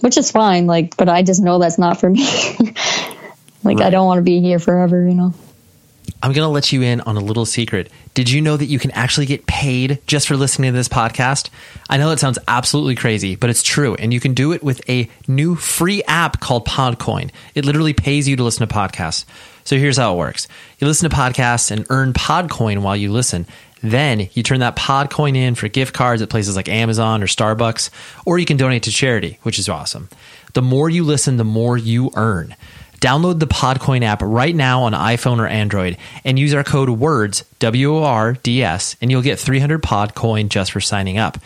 [0.01, 0.67] which is fine.
[0.67, 2.27] Like, but I just know that's not for me.
[3.65, 5.07] like, I don't want to be here forever.
[5.07, 5.35] You know.
[6.23, 7.91] I'm going to let you in on a little secret.
[8.15, 11.51] Did you know that you can actually get paid just for listening to this podcast?
[11.91, 13.97] I know that sounds absolutely crazy, but it's true.
[13.97, 17.31] And you can do it with a new free app called Podcoin.
[17.57, 19.25] It literally pays you to listen to podcasts.
[19.65, 20.47] So here's how it works
[20.79, 23.47] you listen to podcasts and earn Podcoin while you listen.
[23.83, 27.91] Then you turn that Podcoin in for gift cards at places like Amazon or Starbucks,
[28.25, 30.09] or you can donate to charity, which is awesome.
[30.55, 32.55] The more you listen, the more you earn.
[33.03, 37.45] Download the Podcoin app right now on iPhone or Android and use our code WORDS,
[37.59, 41.37] W O R D S, and you'll get 300 Podcoin just for signing up.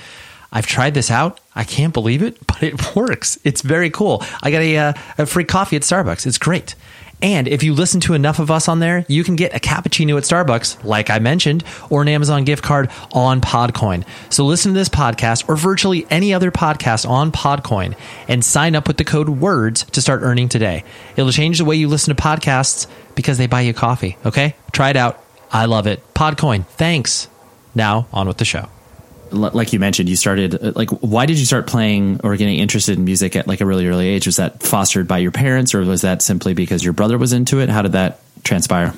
[0.52, 1.40] I've tried this out.
[1.54, 3.38] I can't believe it, but it works.
[3.42, 4.22] It's very cool.
[4.42, 6.26] I got a, uh, a free coffee at Starbucks.
[6.26, 6.74] It's great.
[7.22, 10.18] And if you listen to enough of us on there, you can get a cappuccino
[10.18, 14.04] at Starbucks, like I mentioned, or an Amazon gift card on Podcoin.
[14.28, 17.96] So listen to this podcast or virtually any other podcast on Podcoin
[18.28, 20.84] and sign up with the code WORDS to start earning today.
[21.16, 24.18] It'll change the way you listen to podcasts because they buy you coffee.
[24.26, 24.54] Okay?
[24.72, 25.22] Try it out.
[25.50, 26.02] I love it.
[26.12, 26.66] Podcoin.
[26.66, 27.28] Thanks.
[27.74, 28.68] Now, on with the show.
[29.36, 32.98] Like you mentioned, you started uh, like why did you start playing or getting interested
[32.98, 34.26] in music at like a really early age?
[34.26, 37.60] Was that fostered by your parents, or was that simply because your brother was into
[37.60, 37.68] it?
[37.68, 38.94] How did that transpire?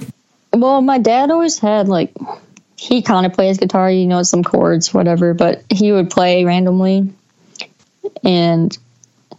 [0.53, 2.15] Well, my dad always had like
[2.77, 7.13] he kind of plays guitar, you know, some chords, whatever, but he would play randomly,
[8.23, 8.77] and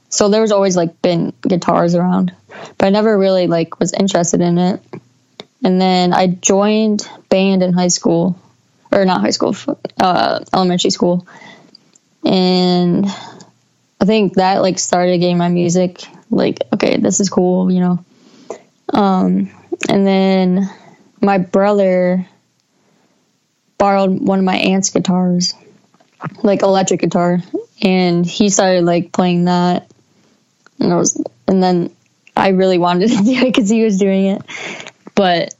[0.09, 2.33] so there was always like been guitars around,
[2.77, 4.81] but I never really like was interested in it.
[5.63, 8.39] And then I joined band in high school,
[8.91, 9.55] or not high school,
[9.99, 11.27] uh, elementary school,
[12.23, 13.05] and
[14.01, 18.05] I think that like started getting my music like okay, this is cool, you know.
[18.93, 19.51] Um,
[19.87, 20.69] and then
[21.21, 22.27] my brother
[23.77, 25.53] borrowed one of my aunt's guitars,
[26.43, 27.39] like electric guitar,
[27.81, 29.89] and he started like playing that.
[30.79, 31.93] And I was, and then
[32.35, 34.41] I really wanted to do it because he was doing it,
[35.15, 35.53] but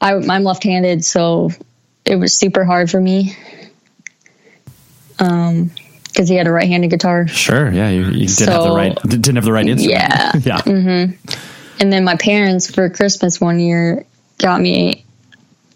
[0.00, 1.50] I, I'm left-handed, so
[2.08, 3.36] it was super hard for me.
[5.18, 5.70] Um,
[6.04, 7.28] because he had a right-handed guitar.
[7.28, 10.44] Sure, yeah, you, you didn't have the right didn't have the right instrument.
[10.44, 10.62] Yeah.
[10.66, 11.12] yeah.
[11.80, 14.04] And then my parents for Christmas one year
[14.38, 15.04] got me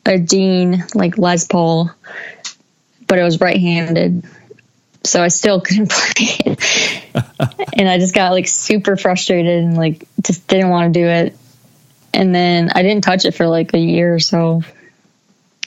[0.04, 1.90] a Dean like Les Paul,
[3.06, 4.24] but it was right handed.
[5.04, 7.14] So I still couldn't play it.
[7.78, 11.36] and I just got like super frustrated and like just didn't want to do it.
[12.14, 14.62] And then I didn't touch it for like a year or so.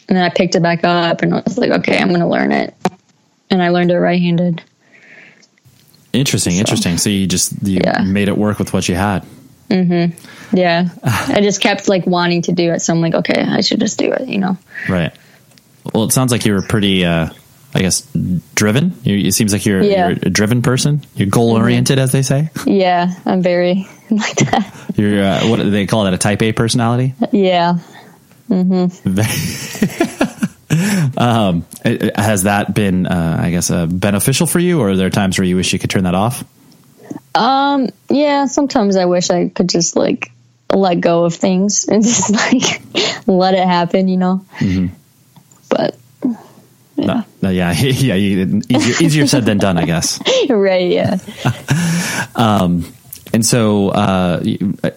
[0.08, 2.28] And then I picked it back up and I was like, okay, I'm going to
[2.28, 2.74] learn it.
[3.50, 4.64] And I learned it right handed.
[6.14, 6.98] Interesting, interesting.
[6.98, 8.02] So you just you Yeah.
[8.04, 9.26] made it work with what you had.
[9.70, 10.56] Mm-hmm.
[10.56, 10.90] Yeah.
[11.04, 12.80] I just kept like wanting to do it.
[12.82, 14.58] So I'm like, okay, I should just do it, you know?
[14.88, 15.12] Right.
[15.94, 17.30] Well, it sounds like you were pretty, uh,
[17.74, 18.02] I guess,
[18.56, 18.98] driven.
[19.04, 20.10] You, it seems like you're, Yeah.
[20.10, 21.04] you're a driven person.
[21.16, 22.50] You're goal oriented, as they say.
[22.66, 24.72] Yeah, I'm very like that.
[24.96, 26.14] You're uh, what do they call that?
[26.14, 27.14] A Type A personality.
[27.34, 27.80] Yeah,
[31.18, 34.96] um, it- it- has that been, uh, I guess, uh, beneficial for you, or are
[34.96, 36.44] there times where you wish you could turn that off?
[37.34, 40.32] Um, yeah, sometimes I wish I could just like
[40.74, 42.82] let go of things and just like
[43.28, 44.46] let it happen, you know.
[45.70, 45.98] But
[47.44, 50.20] Uh, yeah, yeah, easier, easier said than done, I guess.
[50.50, 51.18] right, yeah.
[53.34, 54.44] And so uh,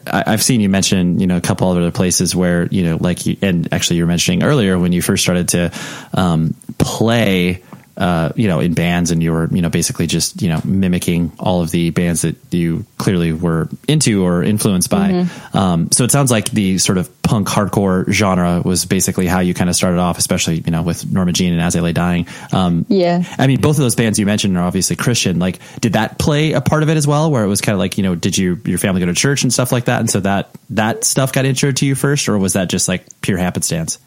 [0.07, 3.27] I, I've seen you mention, you know, a couple other places where, you know, like,
[3.27, 5.73] you, and actually you were mentioning earlier when you first started to
[6.13, 7.63] um, play,
[7.99, 11.33] uh, you know, in bands and you were, you know, basically just, you know, mimicking
[11.39, 15.27] all of the bands that you clearly were into or influenced by.
[15.53, 19.53] Um, so it sounds like the sort of punk hardcore genre was basically how you
[19.53, 22.29] kind of started off, especially, you know, with Norma Jean and As I Lay Dying.
[22.53, 23.25] Um, Yeah.
[23.37, 25.41] I mean, both of those bands you mentioned are obviously Christian.
[25.41, 27.31] Like, did that play a part of it as well?
[27.31, 29.43] Where it was kind of like, you know, did you your family go to church
[29.43, 32.39] and stuff like that, and so that that stuff got intro to you first, or
[32.39, 33.99] was that just like pure happenstance?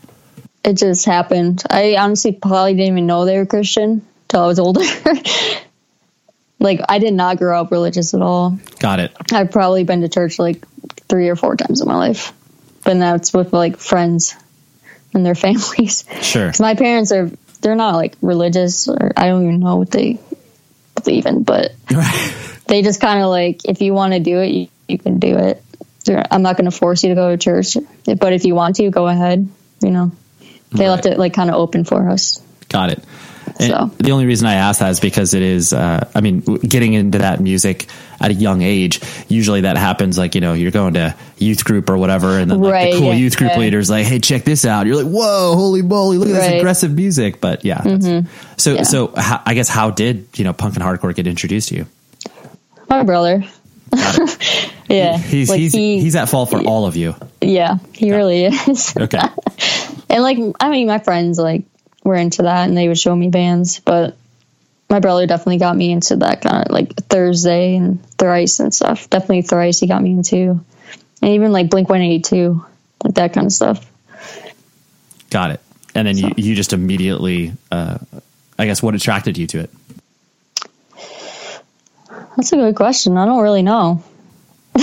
[0.64, 1.64] It just happened.
[1.70, 4.82] I honestly probably didn't even know they were Christian till I was older.
[6.60, 8.58] like I did not grow up religious at all.
[8.80, 9.12] Got it.
[9.32, 10.64] I've probably been to church like
[11.08, 12.34] three or four times in my life,
[12.84, 14.36] but that's with like friends
[15.14, 16.06] and their families.
[16.22, 16.48] Sure.
[16.48, 20.20] 'Cause my parents are they're not like religious or I don't even know what they
[20.96, 21.72] believe in, but
[22.68, 25.38] they just kind of like if you want to do it, you, you can do
[25.38, 25.64] it.
[26.08, 28.90] I'm not going to force you to go to church, but if you want to,
[28.90, 29.48] go ahead.
[29.82, 30.12] You know,
[30.72, 32.42] they left it like kind of open for us.
[32.70, 33.04] Got it.
[33.60, 33.92] And So.
[33.98, 37.18] the only reason I ask that is because it is, uh, I mean, getting into
[37.18, 37.88] that music
[38.22, 41.90] at a young age, usually that happens like, you know, you're going to youth group
[41.90, 43.60] or whatever, and then like Right, the cool yeah, youth group yeah.
[43.60, 44.88] leader's like, hey, check this out.
[44.88, 47.42] You're like, whoa, holy moly, look at this aggressive music.
[47.42, 47.82] But yeah.
[47.82, 48.26] that's-
[48.58, 48.84] So, Yeah.
[48.84, 51.86] so how, I guess how did, you know, punk and hardcore get introduced to you?
[52.90, 53.44] My brother,
[54.88, 57.16] yeah, He's, like he's, he, he's at fault for all of you.
[57.42, 58.94] yeah, he really is.
[59.00, 59.20] Okay.
[60.10, 61.64] And like, I mean, my friends like
[62.04, 63.80] were into that, and they would show me bands.
[63.80, 64.18] But
[64.90, 69.10] my brother definitely got me into that kind of like Thursday and Thrice and stuff.
[69.10, 70.64] Definitely Thrice, he got me into,
[71.22, 72.66] and even like Blink One Eighty Two,
[73.04, 73.90] like that kind of stuff.
[75.30, 75.62] Got it.
[75.96, 77.98] And then you, you just immediately, uh,
[78.58, 79.70] I guess, what attracted you to it?
[82.38, 83.18] That's a good question.
[83.18, 84.04] I don't really know.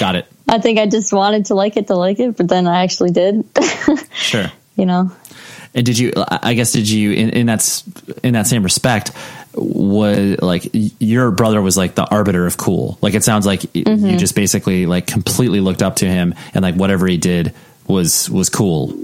[0.00, 0.26] Got it.
[0.48, 3.10] I think I just wanted to like it to like it, but then I actually
[3.10, 3.44] did.
[4.14, 4.50] Sure.
[4.76, 5.10] you know.
[5.74, 6.12] And did you?
[6.16, 7.82] I guess did you in, in that
[8.22, 9.10] in that same respect?
[9.54, 12.96] Was like your brother was like the arbiter of cool.
[13.02, 14.16] Like it sounds like y- you mm-hmm.
[14.18, 17.54] just basically like completely looked up to him, and like whatever he did
[17.88, 18.94] was was cool.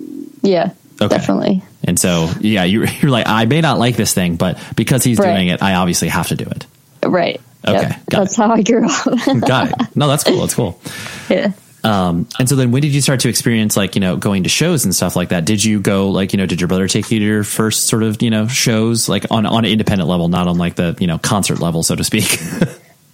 [0.42, 1.08] Yeah, Okay.
[1.16, 1.62] definitely.
[1.84, 5.18] And so yeah, you, you're like I may not like this thing, but because he's
[5.18, 5.34] Right.
[5.34, 6.66] doing it, I obviously have to do it.
[7.04, 7.40] Right.
[7.66, 8.00] Okay, Yep.
[8.06, 8.36] That's it.
[8.36, 9.40] how I grew up.
[9.46, 9.96] Got it.
[9.96, 10.40] No, that's cool.
[10.40, 10.80] That's cool.
[11.30, 11.52] yeah.
[11.82, 14.48] Um, and so then when did you start to experience like, you know, going to
[14.50, 15.46] shows and stuff like that?
[15.46, 18.02] Did you go like, you know, did your brother take you to your first sort
[18.02, 21.06] of, you know, shows like on, on an independent level, not on like the, you
[21.06, 22.38] know, concert level, so to speak?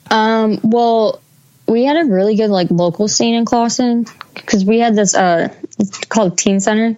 [0.09, 1.21] Um, well,
[1.67, 5.53] we had a really good like local scene in Clawson because we had this uh
[5.81, 6.97] it's called Teen Center,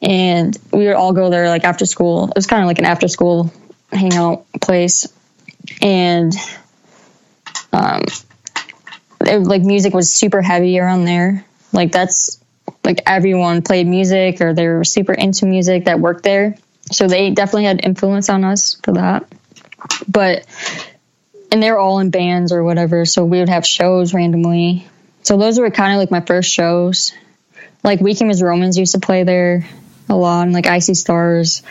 [0.00, 2.28] and we would all go there like after school.
[2.28, 3.52] It was kind of like an after school
[3.92, 5.12] hangout place,
[5.82, 6.32] and
[7.72, 8.02] um,
[9.20, 11.44] it, like music was super heavy around there.
[11.72, 12.40] Like that's
[12.84, 16.56] like everyone played music or they were super into music that worked there,
[16.90, 19.26] so they definitely had influence on us for that.
[20.06, 20.46] But
[21.50, 23.04] and they're all in bands or whatever.
[23.04, 24.86] So we would have shows randomly.
[25.22, 27.12] So those were kind of like my first shows.
[27.82, 29.66] Like Weekend was Romans used to play there
[30.08, 31.62] a lot, and like Icy Stars.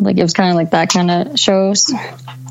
[0.00, 1.92] Like it was kind of like that kind of shows.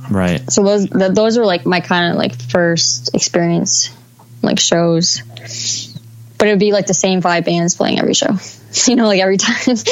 [0.09, 0.51] Right.
[0.51, 3.95] So those th- those were like my kind of like first experience,
[4.41, 5.21] like shows.
[6.37, 8.37] But it would be like the same five bands playing every show,
[8.87, 9.77] you know, like every time.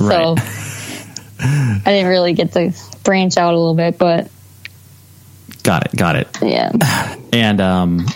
[0.00, 0.36] Right.
[0.36, 0.36] So
[1.44, 2.72] I didn't really get to
[3.04, 4.28] branch out a little bit, but
[5.62, 5.96] Got it.
[5.96, 6.38] Got it.
[6.42, 7.16] yeah.
[7.32, 8.06] And, um,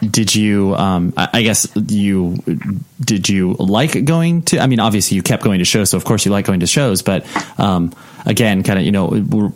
[0.00, 2.36] did you, um, I guess you,
[3.00, 6.04] did you like going to, I mean, obviously you kept going to shows, so of
[6.04, 7.26] course you like going to shows, but,
[7.58, 9.06] um, again, kind of, you know,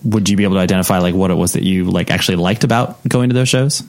[0.05, 2.64] would you be able to identify like what it was that you like actually liked
[2.64, 3.83] about going to those shows?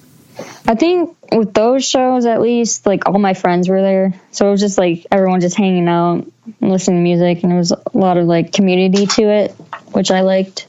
[0.65, 4.13] I think with those shows, at least, like all my friends were there.
[4.31, 6.25] So it was just like everyone just hanging out
[6.59, 7.43] listening to music.
[7.43, 9.51] And there was a lot of like community to it,
[9.91, 10.67] which I liked.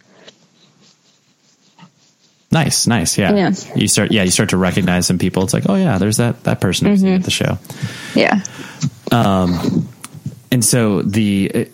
[2.52, 3.34] Nice, nice, yeah.
[3.34, 3.52] Yeah.
[3.74, 5.42] You start, yeah, you start to recognize some people.
[5.42, 7.58] It's like, oh yeah, there's that that person seen at the show.
[8.14, 8.42] Yeah.
[9.10, 9.88] Um
[10.50, 11.68] and so the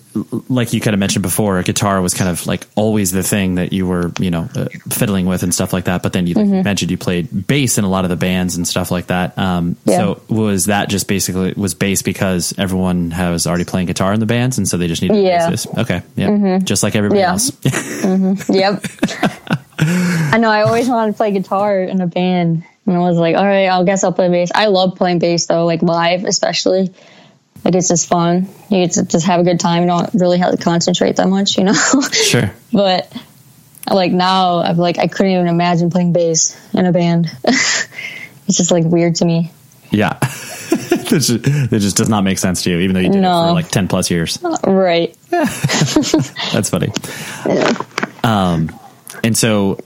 [0.48, 3.72] like you kind of mentioned before, guitar was kind of like always the thing that
[3.72, 6.02] you were you know uh, fiddling with and stuff like that.
[6.04, 6.62] But then you Mm-hmm.
[6.62, 9.36] mentioned you played bass in a lot of the bands and stuff like that.
[9.36, 9.96] Um, Yeah.
[9.98, 14.26] So was that just basically was bass because everyone was already playing guitar in the
[14.26, 15.50] bands, and so they just needed Yeah.
[15.50, 15.54] Mm-hmm.
[15.54, 15.78] bassist?
[15.78, 17.30] Okay, yeah, just like everybody Yeah.
[17.30, 17.50] else.
[18.48, 18.84] Yep.
[19.78, 20.50] I know.
[20.50, 23.68] I always wanted to play guitar in a band, and I was like, "All right,
[23.68, 26.92] I guess I'll play bass." I love playing bass though, like live, especially.
[27.64, 28.48] Like it's just fun.
[28.70, 29.82] You get to just have a good time.
[29.82, 31.72] You don't really have to concentrate that much, you know.
[32.12, 32.52] sure.
[32.72, 33.12] but
[33.90, 37.26] like now, I'm like I couldn't even imagine playing bass in a band.
[37.44, 39.50] it's just like weird to me.
[39.90, 40.18] Yeah.
[40.70, 43.22] it, just, it just does not make sense to you, even though you did it
[43.22, 44.38] for like 10 plus years.
[44.64, 45.16] Right.
[45.30, 46.92] That's funny.
[48.22, 48.77] Um,
[49.24, 49.78] and so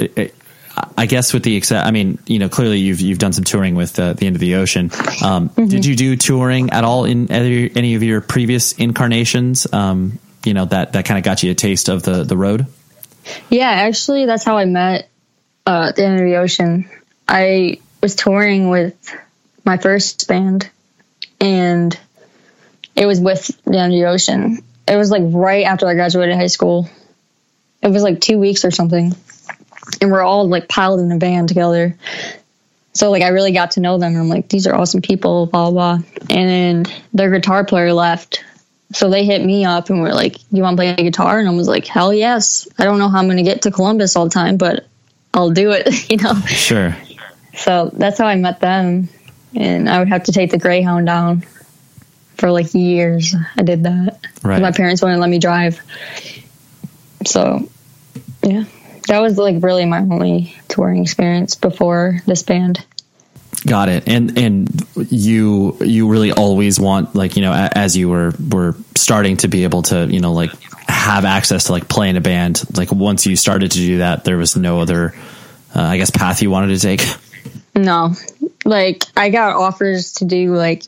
[0.96, 3.74] I guess with the, exce- I mean, you know, clearly you've, you've done some touring
[3.74, 4.90] with uh, the end of the ocean.
[5.22, 5.66] Um, Mm-hmm.
[5.66, 9.70] Did you do touring at all in any, any of your previous incarnations?
[9.72, 12.66] Um, you know, that, that kind of got you a taste of the, the road?
[13.50, 15.08] Yeah, actually, that's how I met
[15.66, 16.88] uh, the end of the ocean.
[17.28, 19.14] I was touring with
[19.64, 20.68] my first band,
[21.40, 21.96] and
[22.96, 24.64] it was with the end of the ocean.
[24.88, 26.88] It was like right after I graduated high school.
[27.82, 29.14] It was like two weeks or something,
[30.00, 31.96] and we're all like piled in a van together.
[32.94, 34.12] So like I really got to know them.
[34.12, 35.96] And I'm like, these are awesome people, blah blah.
[35.96, 36.06] blah.
[36.30, 38.44] And then their guitar player left,
[38.92, 41.48] so they hit me up and were like, "You want to play a guitar?" And
[41.48, 44.16] I was like, "Hell yes!" I don't know how I'm going to get to Columbus
[44.16, 44.86] all the time, but
[45.34, 45.88] I'll do it.
[46.10, 46.34] You know.
[46.46, 46.96] Sure.
[47.54, 49.08] So that's how I met them,
[49.54, 51.44] and I would have to take the Greyhound down
[52.36, 53.34] for like years.
[53.56, 54.18] I did that.
[54.42, 54.60] Right.
[54.60, 55.80] My parents wouldn't let me drive.
[57.28, 57.68] So,
[58.42, 58.64] yeah,
[59.08, 62.84] that was like really my only touring experience before this band.
[63.66, 64.08] Got it.
[64.08, 69.36] And and you you really always want like you know as you were were starting
[69.38, 70.50] to be able to you know like
[70.88, 74.24] have access to like play in a band like once you started to do that
[74.24, 75.14] there was no other
[75.74, 77.06] uh, I guess path you wanted to take.
[77.74, 78.14] No,
[78.64, 80.84] like I got offers to do like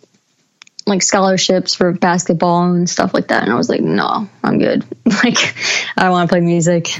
[0.86, 4.84] like scholarships for basketball and stuff like that, and I was like, no, I'm good.
[5.24, 5.54] Like
[5.96, 6.98] I want to play music.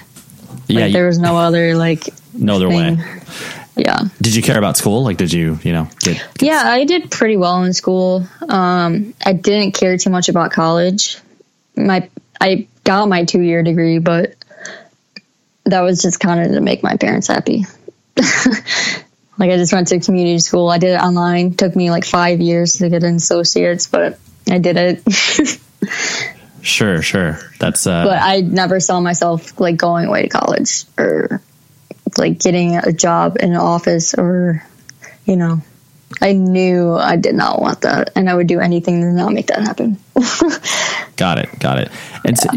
[0.69, 2.97] yeah, Like, there was no other like no other thing.
[2.99, 3.05] way.
[3.77, 3.99] Yeah.
[4.23, 5.03] Did you care about school?
[5.03, 8.27] Like did you you know get Yeah, I did pretty well in school.
[8.49, 11.19] Um, I didn't care too much about college.
[11.77, 12.09] My
[12.41, 14.35] I got my two year degree, but
[15.65, 17.65] that was just kind of to make my parents happy.
[19.39, 20.69] like I just went to community school.
[20.69, 21.55] I did it online.
[21.55, 24.19] took me like five years to get an associate's, but
[24.51, 25.03] I did it.
[26.63, 31.43] sure sure that's uh but I never saw myself like going away to college or
[32.17, 34.65] like getting a job in an office or
[35.27, 35.61] you know
[36.23, 39.49] I knew I did not want that and I would do anything to not make
[39.49, 39.99] that happen.
[41.17, 41.59] Got it.
[41.59, 41.91] Got it.
[42.25, 42.49] And so,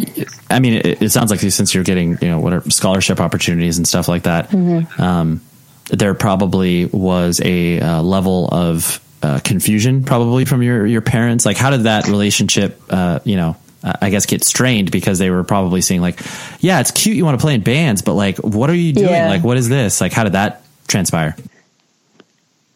[0.50, 3.88] I mean, it, it sounds like since you're getting, you know, whatever scholarship opportunities and
[3.88, 4.54] stuff like that,
[5.00, 5.42] um,
[5.90, 11.46] there probably was a uh, level of uh, confusion probably from your, your parents.
[11.46, 15.44] Like, how did that relationship, uh, you know, I guess get strained because they were
[15.44, 16.20] probably seeing like,
[16.60, 17.16] yeah, it's cute.
[17.16, 19.10] You want to play in bands, but like, what are you doing?
[19.10, 19.30] Yeah.
[19.30, 20.02] Like, what is this?
[20.02, 21.36] Like, how did that transpire?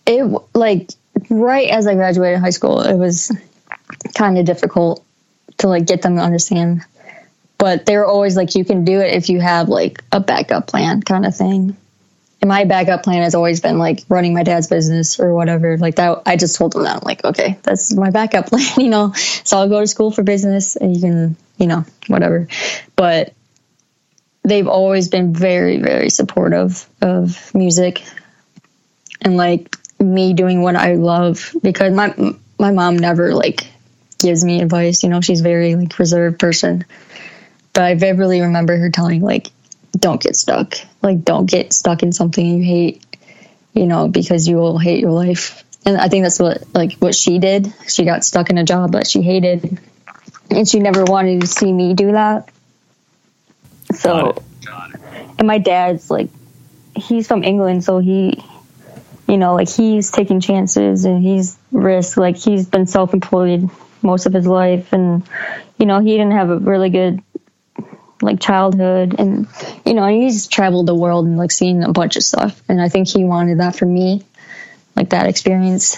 [0.05, 0.91] it like
[1.29, 3.35] right as I graduated high school, it was
[4.15, 5.03] kind of difficult
[5.57, 6.81] to like get them to understand.
[7.57, 10.67] But they were always like, you can do it if you have like a backup
[10.67, 11.77] plan kind of thing.
[12.41, 15.77] And my backup plan has always been like running my dad's business or whatever.
[15.77, 16.97] Like that, I just told them that.
[16.97, 19.13] I'm like, okay, that's my backup plan, you know.
[19.13, 22.47] So I'll go to school for business and you can, you know, whatever.
[22.95, 23.33] But
[24.43, 28.03] they've always been very, very supportive of music
[29.21, 32.13] and like me doing what I love because my
[32.59, 33.67] my mom never like
[34.19, 35.03] gives me advice.
[35.03, 36.85] You know, she's very like reserved person.
[37.73, 39.51] But I vividly remember her telling like,
[39.91, 40.75] "Don't get stuck.
[41.01, 43.05] Like, don't get stuck in something you hate.
[43.73, 47.15] You know, because you will hate your life." And I think that's what like what
[47.15, 47.73] she did.
[47.87, 49.79] She got stuck in a job that she hated,
[50.49, 52.49] and she never wanted to see me do that.
[53.95, 54.41] So,
[55.37, 56.29] and my dad's like,
[56.95, 58.43] he's from England, so he
[59.31, 62.17] you know, like he's taking chances and he's risk.
[62.17, 63.69] Like he's been self-employed
[64.01, 65.23] most of his life, and
[65.77, 67.23] you know, he didn't have a really good
[68.21, 69.47] like childhood, and
[69.85, 72.61] you know, he's traveled the world and like seen a bunch of stuff.
[72.69, 74.23] And I think he wanted that for me,
[74.95, 75.97] like that experience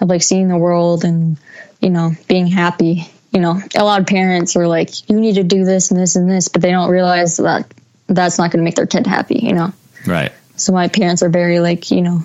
[0.00, 1.36] of like seeing the world and
[1.80, 3.10] you know being happy.
[3.32, 6.16] You know, a lot of parents are like, you need to do this and this
[6.16, 7.72] and this, but they don't realize that
[8.06, 9.40] that's not going to make their kid happy.
[9.42, 9.72] You know.
[10.06, 10.32] Right.
[10.56, 12.24] So my parents are very like, you know,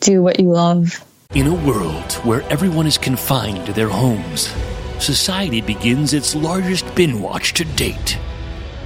[0.00, 1.04] do what you love.
[1.34, 4.52] In a world where everyone is confined to their homes,
[4.98, 8.18] society begins its largest bin watch to date.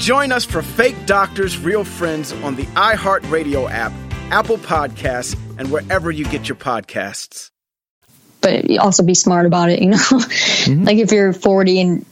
[0.00, 3.92] Join us for Fake Doctors, Real Friends on the iHeartRadio app,
[4.30, 7.50] Apple Podcasts, and wherever you get your podcasts.
[8.40, 9.96] but also be smart about it, you know.
[10.60, 10.84] Mm-hmm.
[10.84, 12.06] like if you're 40 and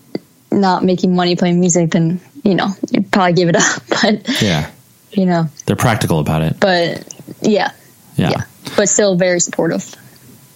[0.51, 3.82] not making money playing music, then you know you'd probably give it up.
[4.03, 4.70] But Yeah.
[5.12, 6.57] you know, They're practical about it.
[6.61, 7.05] but
[7.43, 7.72] yeah,
[8.16, 8.30] Yeah.
[8.30, 8.45] yeah,
[8.76, 9.84] but still very supportive.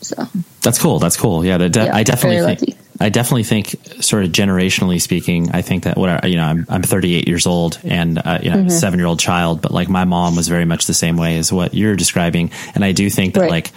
[0.01, 0.27] So
[0.63, 0.99] That's cool.
[1.01, 1.45] That's cool.
[1.45, 2.71] Yeah, that de- Yeah, I definitely very think.
[2.77, 2.82] lucky.
[3.03, 6.67] I definitely think, sort of generationally speaking, I think that what I, you know, I'm
[6.69, 8.67] I'm 38 years old, and uh, you know, Mm-hmm.
[8.69, 11.37] A seven year old child, but like my mom was very much the same way
[11.39, 13.51] as what you're describing, and I do think that Right.
[13.51, 13.71] like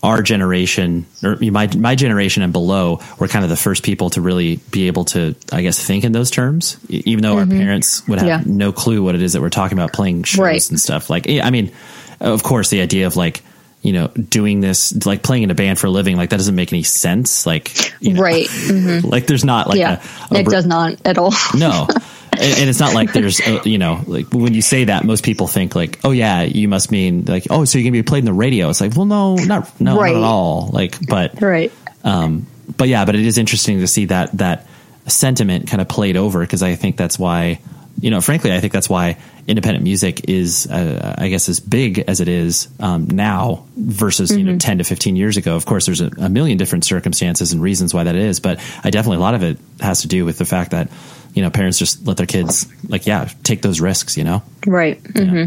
[0.00, 4.20] our generation or my my generation and below were kind of the first people to
[4.20, 8.20] really be able to, I guess, think in those terms, even though our parents would
[8.20, 8.50] have Mm-hmm.
[8.50, 8.56] Yeah.
[8.66, 10.70] no clue what it is that we're talking about playing shows Right.
[10.70, 11.10] and stuff.
[11.10, 11.72] Like, I mean,
[12.20, 13.42] of course, the idea of like,
[13.88, 16.54] you know, doing this, like playing in a band for a living, like that doesn't
[16.54, 17.46] make any sense.
[17.46, 17.72] Like,
[18.02, 21.00] you know, right, hmm like there's not like yeah, a, a it br- does not
[21.06, 21.32] at all.
[21.56, 21.86] no.
[22.32, 25.24] And and it's not like there's, a, you know, like when you say that, most
[25.24, 28.20] people think like, oh yeah, you must mean like, oh, so you're gonna be played
[28.20, 28.68] in the radio.
[28.68, 30.12] It's like, well, no, not, no, Right.
[30.12, 30.68] not at all.
[30.72, 31.72] Like, but, right,
[32.04, 34.66] um, but yeah, but it is interesting to see that that
[35.06, 37.60] sentiment kind of played over because I think that's why,
[38.00, 41.98] you know, frankly, I think that's why independent music is, uh, I guess, as big
[42.00, 45.56] as it is um, now versus you know ten to fifteen years ago.
[45.56, 48.90] Of course, there's a, a million different circumstances and reasons why that is, but I
[48.90, 50.88] definitely a lot of it has to do with the fact that
[51.34, 54.16] you know parents just let their kids like yeah take those risks.
[54.16, 55.00] You know right.
[55.14, 55.46] hmm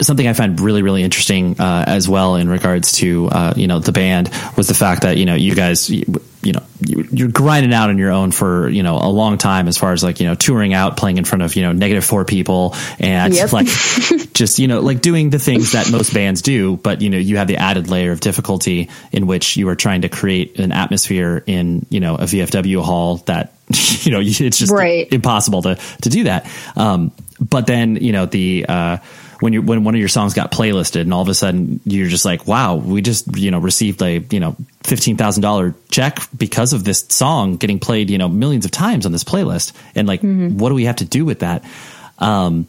[0.00, 3.78] something I find really, really interesting uh, as well in regards to uh, you know
[3.80, 6.04] the band was the fact that you know you guys you,
[6.42, 9.68] you know you, you're grinding out on your own for you know a long time
[9.68, 12.04] as far as like you know touring out, playing in front of you know negative
[12.04, 13.52] four people and Yep.
[13.52, 13.66] like
[14.32, 17.36] just you know like doing the things that most bands do, but you know you
[17.38, 21.42] have the added layer of difficulty in which you are trying to create an atmosphere
[21.46, 23.52] in you know a VFW hall that
[24.02, 25.12] you know it's just Right.
[25.12, 26.46] impossible to to do that.
[26.76, 28.96] Um, but then you know the uh,
[29.40, 32.08] when you when one of your songs got playlisted and all of a sudden you're
[32.08, 36.18] just like, wow, we just you know received a you know fifteen thousand dollar check
[36.36, 40.08] because of this song getting played you know millions of times on this playlist, and
[40.08, 41.64] like what do we have to do with that?
[42.18, 42.66] Um,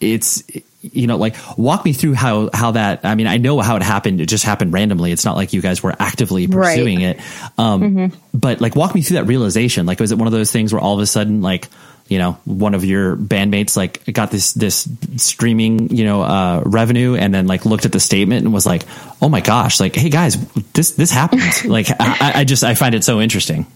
[0.00, 0.42] it's
[0.80, 3.82] you know like walk me through how how that i mean i know how it
[3.82, 4.20] happened.
[4.20, 5.10] It just happened randomly.
[5.10, 6.76] It's not like you guys were actively Right.
[6.76, 7.18] pursuing it.
[7.58, 9.86] Um but like walk me through that realization.
[9.86, 11.66] Like was it one of those things where all of a sudden like
[12.08, 17.14] you know one of your bandmates like got this this streaming you know uh revenue
[17.14, 18.82] and then like looked at the statement and was like
[19.22, 20.36] oh my gosh like hey guys
[20.72, 23.66] this this happens like I, I just i find it so interesting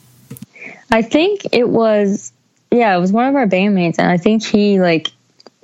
[0.93, 2.33] I think it was,
[2.71, 5.11] yeah, it was one of our bandmates, and I think he like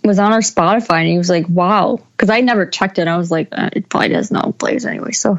[0.02, 3.06] was on our Spotify, and he was like, "Wow," because I never checked it.
[3.06, 5.12] I was like, uh, it probably does no plays anyway.
[5.12, 5.38] So,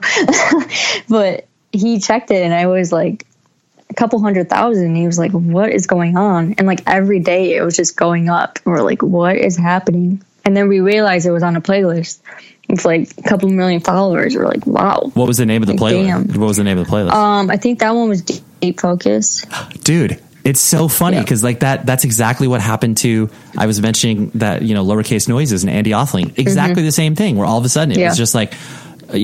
[1.10, 3.26] but he checked it, and I was like,
[3.90, 4.96] a couple hundred thousand.
[4.96, 8.30] He was like, "What is going on?" And like every day, it was just going
[8.30, 8.60] up.
[8.66, 12.20] And we're like, "What is happening?" And then we realized it was on a playlist.
[12.70, 14.36] It's like a couple million followers.
[14.36, 16.40] We're like, "Wow." what was the name of the Like, playlist damn.
[16.40, 19.46] what was the name of the playlist Um, I think that one was Deep Focus.
[19.84, 21.24] dude it's so funny Yeah.
[21.24, 25.28] because like that that's exactly what happened to i was mentioning that you know lowercase
[25.28, 28.02] noises and andy othling exactly the same thing where all of a sudden it Mm-hmm.
[28.04, 28.08] Yeah.
[28.10, 28.54] was just like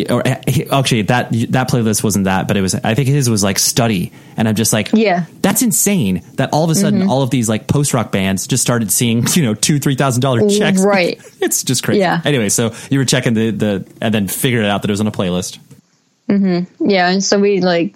[0.10, 3.44] or uh, actually that that playlist wasn't that but it was i think his was
[3.44, 5.22] like study and i'm just like Yeah.
[5.22, 5.38] Mm-hmm.
[5.42, 8.92] that's insane that all of a sudden all of these like post-rock bands just started
[8.92, 11.22] seeing you know two three thousand dollar checks Right.
[11.42, 12.22] it's just crazy Yeah.
[12.26, 15.08] anyway so you were checking the the and then figured out that it was on
[15.08, 15.60] a playlist
[16.28, 17.94] Yeah, and so we like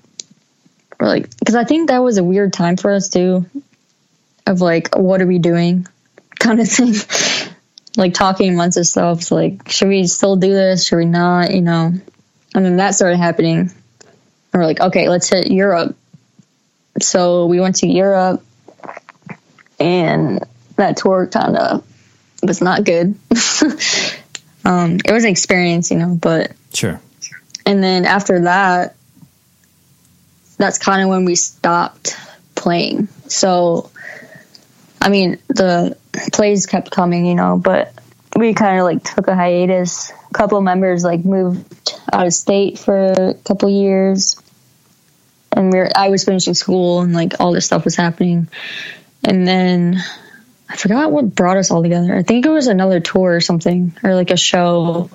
[0.99, 3.45] were like because I think that was a weird time for us too,
[4.45, 5.87] of like what are we doing,
[6.39, 6.93] kind of thing.
[7.99, 10.87] like talking amongst ourselves, like should we still do this?
[10.87, 11.53] Should we not?
[11.53, 11.93] You know,
[12.55, 13.59] and then that started happening.
[13.59, 13.71] And
[14.53, 15.95] we're like, okay, let's hit Europe.
[17.01, 18.43] So we went to Europe,
[19.79, 20.43] and
[20.77, 21.83] that tour kind of
[22.41, 23.15] was not good.
[24.65, 26.99] um, it was an experience, you know, but Sure.
[27.65, 28.95] and then after that,
[30.57, 32.17] that's kind of when we stopped
[32.55, 33.07] playing.
[33.27, 33.91] So,
[35.01, 35.95] I mean, the
[36.31, 37.93] plays kept coming, you know, but
[38.35, 40.11] we kind of like took a hiatus.
[40.11, 44.39] A couple members like moved out of state for a couple years,
[45.51, 48.47] and we were, I was finishing school, and like all this stuff was happening.
[49.23, 50.01] And then
[50.69, 52.15] I forgot what brought us all together.
[52.15, 55.09] I think it was another tour or something, or like a show.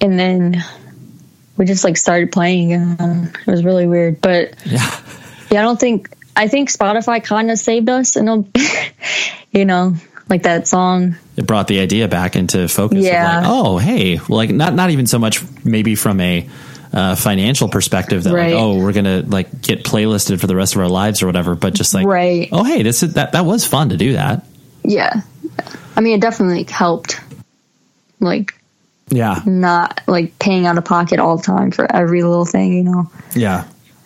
[0.00, 0.62] And then
[1.56, 3.32] we just like started playing again.
[3.46, 5.00] It was really weird, but Yeah.
[5.50, 8.50] yeah, I don't think I think Spotify kind of saved us, and
[9.52, 9.94] you know,
[10.28, 11.16] like that song.
[11.36, 13.04] It brought the idea back into focus.
[13.04, 13.40] Yeah.
[13.40, 16.48] Like, oh, hey, like not not even so much maybe from a
[16.92, 18.52] uh, financial perspective that Right.
[18.54, 21.54] like, oh, we're gonna like get playlisted for the rest of our lives or whatever,
[21.54, 22.48] but just like, Right.
[22.52, 24.44] oh, hey, this is that that was fun to do that.
[24.84, 25.22] Yeah,
[25.96, 27.20] I mean, it definitely helped.
[28.20, 28.54] Like
[29.08, 29.40] Yeah.
[29.46, 33.10] not like paying out of pocket all the time for every little thing, you know.
[33.34, 33.64] Yeah.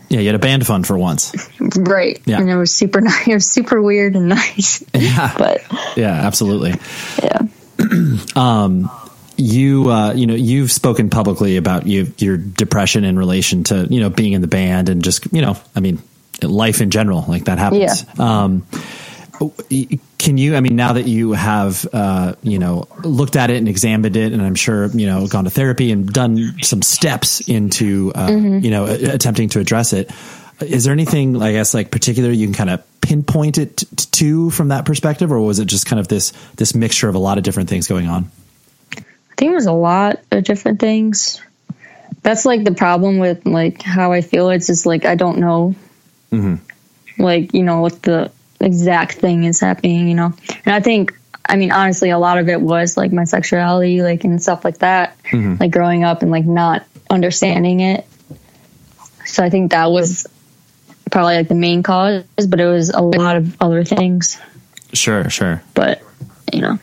[0.09, 0.21] Yeah.
[0.21, 1.33] You had a band fund for once.
[1.77, 2.21] Right.
[2.27, 2.39] Yeah.
[2.39, 3.27] And it was super nice.
[3.27, 4.85] It was super weird and nice.
[4.95, 5.35] Yeah.
[5.39, 5.63] But
[5.97, 6.13] Yeah.
[6.13, 6.75] Absolutely.
[7.23, 7.41] yeah.
[8.37, 8.91] um,
[9.37, 14.01] you uh, you know you've spoken publicly about you, your depression in relation to you
[14.01, 16.03] know being in the band and just you know I mean
[16.43, 18.05] life in general like that happens.
[18.19, 18.67] Um,
[20.19, 23.69] can you I mean now that you have uh, you know looked at it and
[23.69, 28.13] examined it and I'm sure you know gone to therapy and done some steps into
[28.15, 30.11] uh, you know attempting to address it.
[30.61, 34.51] Is there anything I guess like particular you can kind of pinpoint it t- to
[34.51, 37.39] from that perspective, or was it just kind of this this mixture of a lot
[37.39, 38.31] of different things going on?
[38.97, 39.03] I
[39.37, 41.41] think there's a lot of different things.
[42.23, 44.51] That's like the problem with like how I feel.
[44.51, 45.75] It's just like I don't know,
[47.19, 50.09] like you know what the exact thing is happening.
[50.09, 50.33] You know,
[50.65, 51.17] and I think
[51.49, 54.79] I mean honestly, a lot of it was like my sexuality, like and stuff like
[54.79, 55.17] that.
[55.25, 55.57] Mm-hmm.
[55.61, 58.07] Like growing up and like not understanding it.
[59.25, 60.27] So I think that was
[61.11, 64.39] probably like the main cause, but it was a lot of other things.
[64.93, 65.63] Sure, sure.
[65.75, 66.01] But
[66.53, 66.79] you know,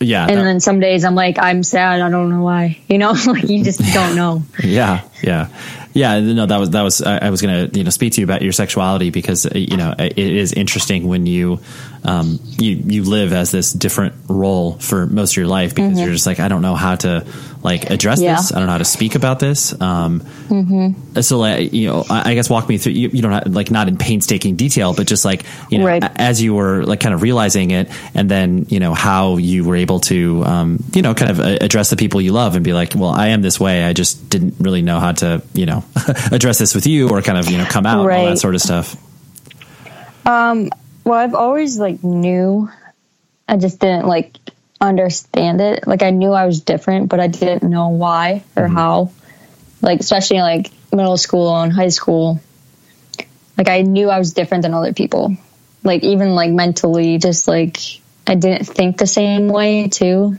[0.00, 0.26] Yeah.
[0.28, 2.00] and that- then some days I'm like, I'm sad.
[2.00, 2.78] I don't know why.
[2.88, 4.42] You know, like you just don't know.
[4.62, 5.48] yeah, yeah,
[5.94, 6.20] yeah.
[6.20, 7.02] No, that was that was.
[7.02, 9.50] I, I was going to you know speak to you about your sexuality because uh,
[9.54, 11.60] you know it is interesting when you
[12.04, 16.12] um, you you live as this different role for most of your life because you're
[16.12, 17.26] just like I don't know how to
[17.62, 18.24] like address Mm-hmm.
[18.26, 18.36] Yeah.
[18.36, 18.52] this.
[18.52, 19.78] I don't know how to speak about this.
[19.80, 20.22] Um,
[21.20, 22.92] So like you know, I I guess walk me through.
[22.92, 26.04] You, you don't have, like not in painstaking detail, but just like you know, Right.
[26.16, 29.76] as you were like kind of realizing it, and then you know how you were
[29.76, 32.72] able to um, you know kind of uh, address the people you love and be
[32.72, 33.82] like, well, I am this way.
[33.84, 35.84] I just didn't really know how to you know
[36.32, 38.54] address this with you or kind of you know come out and all that sort
[38.54, 38.96] of stuff.
[40.26, 40.70] um
[41.04, 42.68] Well, I've always like knew.
[43.48, 44.36] I just didn't like
[44.80, 45.86] understand it.
[45.86, 49.10] Like I knew I was different, but I didn't know why or how.
[49.80, 52.40] Like especially like middle school and high school.
[53.56, 55.36] Like I knew I was different than other people.
[55.82, 57.78] Like even like mentally, just like
[58.26, 60.36] I didn't think the same way too.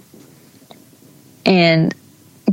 [1.45, 1.93] And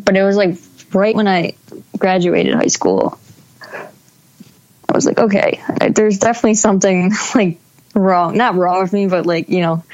[0.04, 0.56] but it was like
[0.96, 1.54] right when I
[1.98, 3.18] graduated high school,
[3.62, 7.60] I was like, okay, there's definitely something like
[7.94, 8.36] wrong.
[8.36, 9.84] Not wrong with me, but like, you know,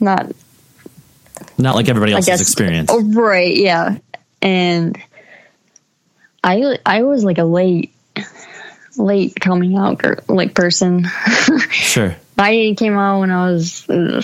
[0.00, 0.30] not,
[1.58, 2.40] Not like everybody else's guess.
[2.40, 2.90] experience.
[2.92, 3.56] Oh, right.
[3.56, 3.98] Yeah.
[4.40, 5.00] And
[6.42, 7.92] I, I was like a late,
[8.96, 11.06] late coming out like person.
[11.70, 12.14] Sure.
[12.38, 14.22] I came out when I was uh,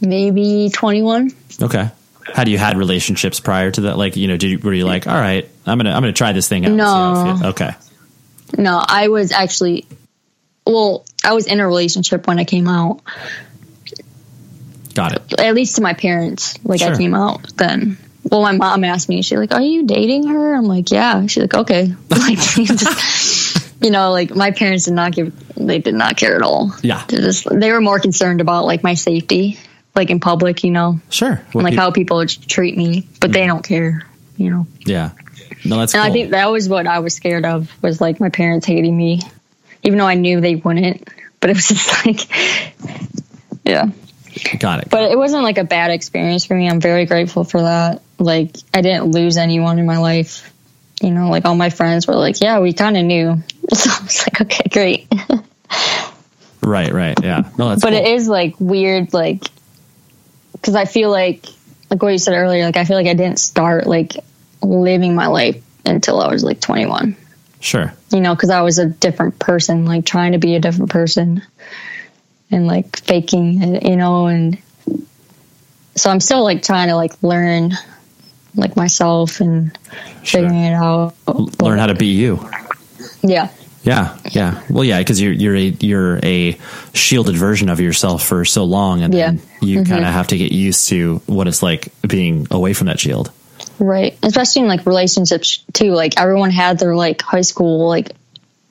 [0.00, 1.30] maybe 21.
[1.62, 1.90] Okay.
[2.34, 3.98] Had you had relationships prior to that?
[3.98, 6.32] Like, you know, did you, were you like, all right, I'm gonna I'm gonna try
[6.32, 6.70] this thing out.
[6.70, 7.48] and see how I No.
[7.50, 7.70] Okay.
[8.56, 9.86] No, I was actually,
[10.66, 13.00] well, I was in a relationship when I came out.
[14.94, 15.40] Got it.
[15.40, 16.58] at least to my parents.
[16.64, 16.92] Like Sure.
[16.92, 17.98] I came out then.
[18.24, 21.42] Well, my mom asked me, she's like, "Are you dating her?" I'm like, "Yeah." She's
[21.42, 26.16] like, "Okay." Like, just, you know, like my parents did not give, they did not
[26.16, 26.74] care at all.
[26.82, 27.04] Yeah.
[27.08, 29.58] Just they were more concerned about like my safety,
[29.98, 31.42] like in public, you know, Sure.
[31.52, 33.48] like how people treat me, but they mm-hmm.
[33.48, 34.66] don't care, you know.
[34.86, 35.10] Yeah.
[35.64, 36.10] No, that's And cool.
[36.10, 39.20] I think that was what I was scared of was like my parents hating me,
[39.82, 41.08] even though I knew they wouldn't.
[41.40, 42.20] But it was just like,
[43.64, 43.86] yeah.
[44.60, 44.90] Got it.
[44.90, 46.70] but it wasn't like a bad experience for me.
[46.70, 48.02] I'm very grateful for that.
[48.20, 50.54] Like I didn't lose anyone in my life.
[51.02, 53.42] You know, like all my friends were like, "Yeah, we kind of knew."
[53.74, 55.12] So I was like, "Okay, great."
[56.62, 56.92] right.
[56.92, 57.18] Right.
[57.22, 57.50] Yeah.
[57.58, 57.98] No, that's but cool.
[57.98, 59.42] it is like weird, like
[60.60, 61.46] because I feel like,
[61.90, 64.16] like what you said earlier, like I feel like I didn't start like
[64.62, 67.16] living my life until I was like 21.
[67.60, 67.92] Sure.
[68.12, 71.42] You know, because I was a different person, like trying to be a different person.
[72.50, 74.58] and like faking it, you know, and
[75.94, 77.72] so I'm still like trying to like learn
[78.54, 79.76] like myself and
[80.24, 81.14] figuring it out.
[81.60, 82.48] Learn how to be you.
[83.22, 83.48] Yeah.
[83.88, 84.62] Yeah, yeah.
[84.68, 86.58] Well, yeah, because you're you're a you're a
[86.92, 89.90] shielded version of yourself for so long, and then you mm-hmm.
[89.90, 93.32] kind of have to get used to what it's like being away from that shield.
[93.78, 94.18] Right.
[94.22, 95.92] Especially in like relationships too.
[95.92, 98.12] Like everyone had their like high school like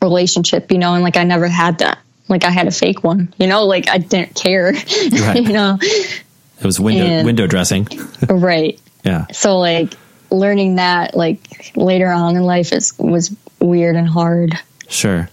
[0.04, 1.98] relationship, you know, and like I never had that.
[2.28, 4.72] Like I had a fake one, you know, like I didn't care,
[5.36, 5.80] you know.
[5.82, 7.88] It was window And- window dressing.
[8.30, 8.80] right.
[9.04, 9.96] Yeah, So like
[10.30, 14.60] learning that like later on in life is was weird and hard.
[14.90, 15.30] Sure.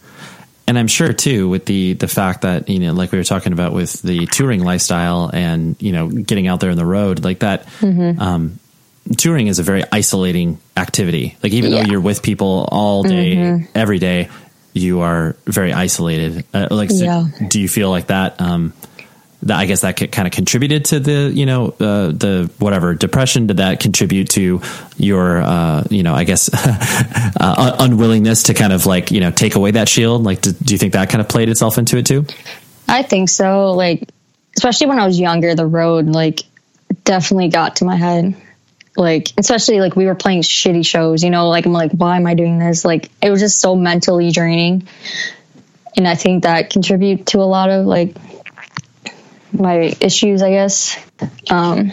[0.66, 3.52] And I'm sure too with the the fact that you know, like we were talking
[3.52, 7.40] about with the touring lifestyle and you know getting out there on the road, like
[7.40, 7.66] that.
[7.80, 8.20] Mm-hmm.
[8.20, 8.58] Um,
[9.18, 11.36] touring is a very isolating activity.
[11.42, 11.78] Like even Yeah.
[11.80, 11.86] Mm-hmm.
[11.86, 14.30] though you're with people all day, every day,
[14.72, 16.46] you are very isolated.
[16.54, 17.26] Uh, like, so Yeah.
[17.48, 18.40] do you feel like that?
[18.40, 18.93] Um, that
[19.50, 23.46] I guess that kind of contributed to the you know uh, the whatever depression.
[23.46, 24.60] Did that contribute to
[24.96, 29.54] your uh, you know I guess uh, unwillingness to kind of like you know take
[29.54, 30.24] away that shield?
[30.24, 32.26] Like, do, do you think that kind of played itself into it too?
[32.88, 33.72] I think so.
[33.72, 34.08] Like,
[34.56, 36.40] especially when I was younger, the road like
[37.04, 38.36] definitely got to my head.
[38.96, 41.48] Like, especially like we were playing shitty shows, you know.
[41.48, 42.84] Like, I'm like, why am I doing this?
[42.84, 44.86] Like, it was just so mentally draining,
[45.96, 48.16] and I think that contributed to a lot of like
[49.54, 50.96] my issues, I guess.
[51.50, 51.92] Um,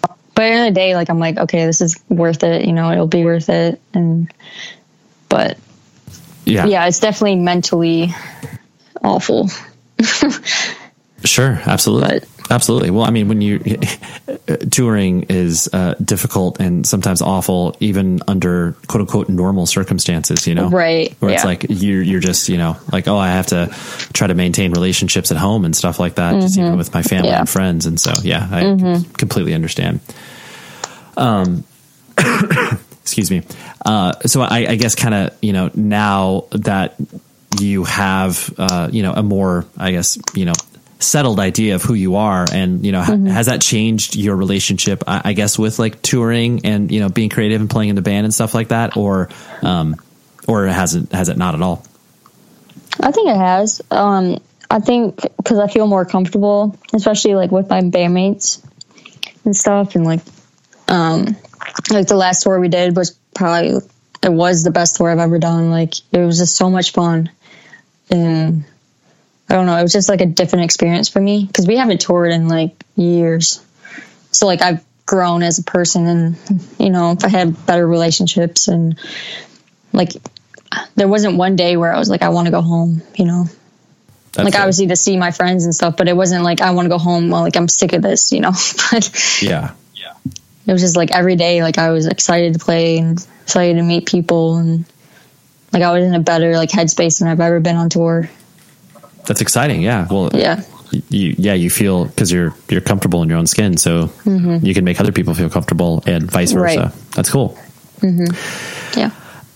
[0.00, 2.64] but at the end of the day, like, I'm like, okay, this is worth it.
[2.64, 3.80] You know, it'll be worth it.
[3.92, 4.32] And
[5.28, 5.58] but
[6.44, 8.14] Yeah, yeah, it's definitely mentally
[9.02, 9.48] awful.
[11.24, 12.20] Sure, absolutely.
[12.20, 12.90] But- absolutely.
[12.90, 13.58] Well, I mean, when you
[14.70, 20.68] touring is uh, difficult and sometimes awful, even under quote unquote normal circumstances, you know,
[20.68, 21.46] Right, Where it's yeah.
[21.48, 23.66] like you're you're just you know like oh, I have to
[24.12, 27.18] try to maintain relationships at home and stuff like that, just even with my family
[27.18, 27.26] Mm-hmm.
[27.28, 27.32] Yeah.
[27.34, 27.40] Mm-hmm.
[27.40, 27.86] and friends.
[27.86, 30.00] And so, yeah, I completely understand.
[31.16, 31.64] Um,
[33.02, 33.42] excuse me.
[33.84, 36.94] Uh, so I, I guess kind of you know now that
[37.58, 40.52] you have uh, you know a more I guess you know
[41.00, 45.04] settled idea of who you are and you know ha- has that changed your relationship
[45.06, 48.02] I, I guess with like touring and you know being creative and playing in the
[48.02, 49.28] band and stuff like that or
[49.62, 49.94] um
[50.48, 51.84] or has it has it not at all
[53.00, 53.80] I think it has.
[53.90, 54.38] Um,
[54.70, 58.62] I think because I feel more comfortable, especially like with my bandmates
[59.44, 60.20] and stuff, and like,
[60.88, 61.36] um,
[61.90, 63.80] like the last tour we did was probably
[64.22, 65.70] it was the best tour I've ever done.
[65.70, 67.30] Like it was just so much fun,
[68.10, 68.64] and
[69.48, 72.00] I don't know, it was just like a different experience for me because we haven't
[72.00, 73.64] toured in like years.
[74.30, 76.36] So like I've grown as a person, and
[76.78, 78.98] you know, if I had better relationships and
[79.92, 80.12] like
[80.96, 83.44] there wasn't one day where I was like, I want to go home, you know.
[84.32, 84.60] That's like it.
[84.60, 86.98] obviously to see my friends and stuff, but it wasn't like I want to go
[86.98, 87.30] home.
[87.30, 88.52] Well, like I'm sick of this, you know.
[88.90, 90.14] but yeah yeah.
[90.66, 93.82] it was just like every day, like I was excited to play and excited to
[93.82, 94.84] meet people, and
[95.72, 98.28] like I was in a better like headspace than I've ever been on tour.
[99.28, 100.08] That's exciting yeah.
[100.10, 100.62] Well Yeah,
[101.10, 104.10] you yeah you feel because you're you're comfortable in your own skin so
[104.64, 106.80] you can make other people feel comfortable and vice versa.
[106.80, 106.92] Right.
[107.14, 107.56] that's cool.
[108.96, 109.10] Yeah,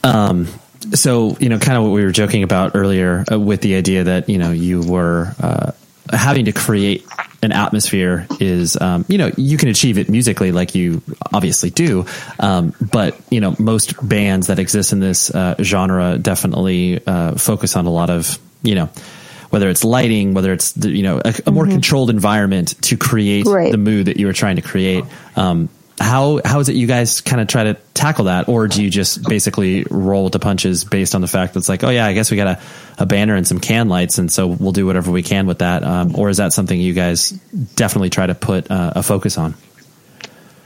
[0.05, 0.47] Um,
[0.95, 4.05] so you know kind of what we were joking about earlier uh, with the idea
[4.05, 5.73] that you know you were uh,
[6.13, 7.07] having to create
[7.43, 11.01] an atmosphere is um, you know you can achieve it musically like you
[11.33, 12.05] obviously do
[12.41, 17.77] um, but you know most bands that exist in this uh, genre definitely uh, focus
[17.77, 18.91] on a lot of you know
[19.53, 23.47] whether it's lighting whether it's the, you know a, a more controlled environment to create
[23.47, 23.71] Right.
[23.71, 25.05] the mood that you were trying to create
[25.37, 25.69] um,
[26.01, 28.91] how how is it you guys kind of try to tackle that, or do you
[28.91, 32.07] just basically roll with the punches based on the fact that it's like, oh yeah,
[32.07, 32.61] I guess we got a,
[32.99, 35.85] a banner and some can lights, and so we'll do whatever we can with that,
[35.85, 39.55] um, or is that something you guys definitely try to put uh, a focus on?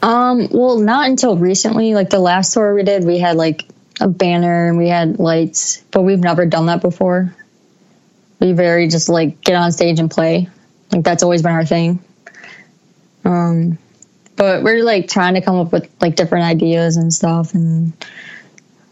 [0.03, 1.95] Um, well, not until recently.
[1.95, 3.67] Like the last tour we did, we had like
[4.01, 7.35] a banner and we had lights, but we've never done that before.
[8.47, 10.49] We very just like get on stage and play.
[10.93, 12.03] Like that's always been our thing.
[13.25, 13.79] Um,
[14.37, 17.93] but we're like trying to come up with like different ideas and stuff and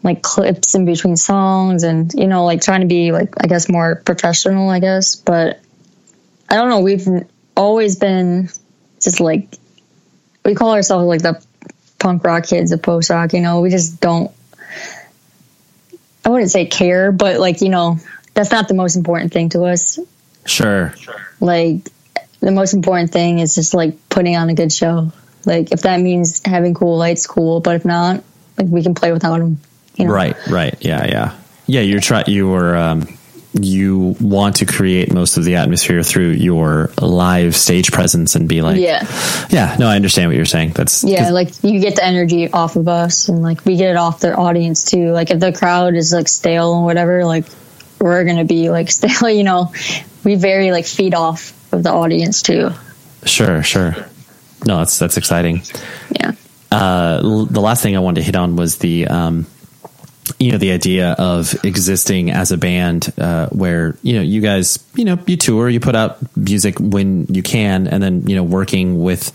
[0.03, 3.71] like clips in between songs and you know like trying to be like I guess
[3.71, 5.61] more professional I guess but
[6.51, 7.07] I don't know we've
[7.57, 8.49] always been
[9.01, 9.57] just like
[10.45, 11.43] we call ourselves like the
[11.99, 13.33] punk rock kids of post rock.
[13.33, 14.31] You know, we just don't.
[16.25, 17.99] I wouldn't say care, but like you know,
[18.35, 19.99] that's not the most important thing to us.
[20.45, 20.95] Sure,
[21.41, 21.89] Like
[22.41, 25.11] the most important thing is just like putting on a good show.
[25.47, 27.61] Like if that means having cool lights, cool.
[27.61, 28.23] But if not,
[28.59, 29.59] like we can play without them.
[29.97, 30.13] You know?
[30.13, 31.81] right, right, yeah, yeah, yeah.
[31.81, 33.17] You're try you were um,
[33.59, 38.61] you want to create most of the atmosphere through your live stage presence and be
[38.61, 39.07] like, Yeah.
[39.51, 40.71] yeah, no, I understand what you're saying.
[40.71, 41.31] That's yeah.
[41.31, 44.35] like you get the energy off of us, and like we get it off the
[44.35, 45.13] audience too.
[45.13, 47.47] Like if the crowd is like stale or whatever, like
[48.05, 49.73] we're gonna be like still, You know,
[50.25, 52.71] we very like feed off of the audience too.
[53.25, 53.97] sure, sure.
[54.67, 55.63] No, that's that's exciting.
[56.11, 56.33] Yeah.
[56.71, 59.47] uh, l- the last thing I wanted to hit on was the, um,
[60.39, 64.79] you know, the idea of existing as a band, uh, where, you know, you guys,
[64.95, 68.43] you know, you tour, you put out music when you can, and then, you know,
[68.43, 69.31] working with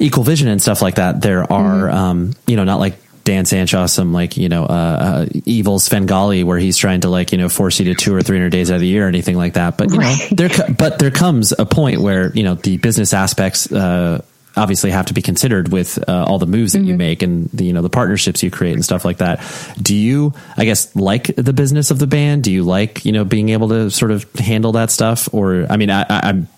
[0.00, 1.22] Equal Vision and stuff like that.
[1.22, 2.98] There are, um, you know, not like
[3.30, 7.30] Dan Sandshaw, some like, you know, uh, uh, evil Svengali where he's trying to like,
[7.30, 9.36] you know, force you to two or 300 days out of the year or anything
[9.36, 9.78] like that.
[9.78, 13.70] But, you know, there, but there comes a point where, you know, the business aspects,
[13.70, 14.20] uh,
[14.56, 17.66] obviously have to be considered with uh, all the moves that you make and the
[17.66, 19.38] you know the partnerships you create and stuff like that.
[19.80, 22.42] Do you, I guess, like the business of the band?
[22.42, 25.32] Do you like you know being able to sort of handle that stuff?
[25.32, 26.48] Or I mean, I, I, I'm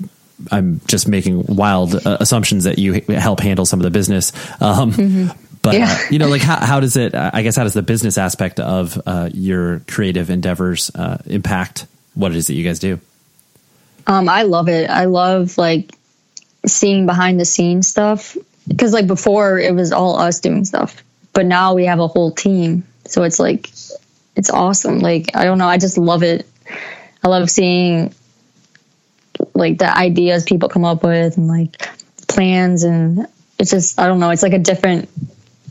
[0.51, 4.33] I'm just making wild uh, assumptions that you h- help handle some of the business.
[4.61, 5.31] Um,
[5.63, 5.91] But Yeah.
[5.91, 7.15] uh, you know, like how, how does it?
[7.15, 12.33] I guess how does the business aspect of uh, your creative endeavors uh, impact what
[12.33, 13.01] it is that you guys do?
[14.07, 14.91] Um, I love it.
[14.91, 15.95] I love like
[16.67, 18.37] seeing behind the scenes stuff
[18.67, 21.03] because like before it was all us doing stuff,
[21.33, 22.85] but now we have a whole team.
[23.07, 23.71] So it's like
[24.35, 24.99] it's awesome.
[24.99, 26.47] Like I don't know, I just love it.
[27.23, 28.13] I love seeing
[29.55, 31.89] like the ideas people come up with and like
[32.27, 33.27] plans and
[33.59, 35.09] it's just I don't know, it's like a different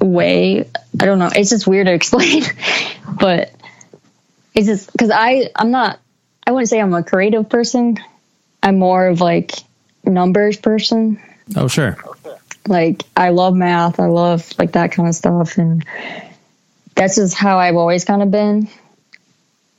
[0.01, 0.67] way.
[0.99, 1.29] I don't know.
[1.33, 2.43] It's just weird to explain,
[3.19, 3.53] but
[4.53, 5.99] it's just because I I'm not
[6.45, 7.97] I wouldn't say I'm a creative person.
[8.63, 9.53] I'm more of like
[10.03, 11.21] numbers person.
[11.55, 11.97] Oh, sure.
[12.67, 13.99] Like I love math.
[13.99, 15.85] I love like that kind of stuff, and
[16.95, 18.69] that's just how I've always kind of been.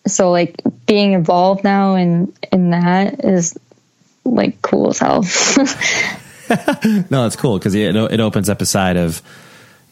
[0.06, 0.56] So like
[0.86, 3.56] being involved now in in that is
[4.24, 5.24] like cool as hell.
[7.10, 9.22] No, it's cool because it, it opens up a side of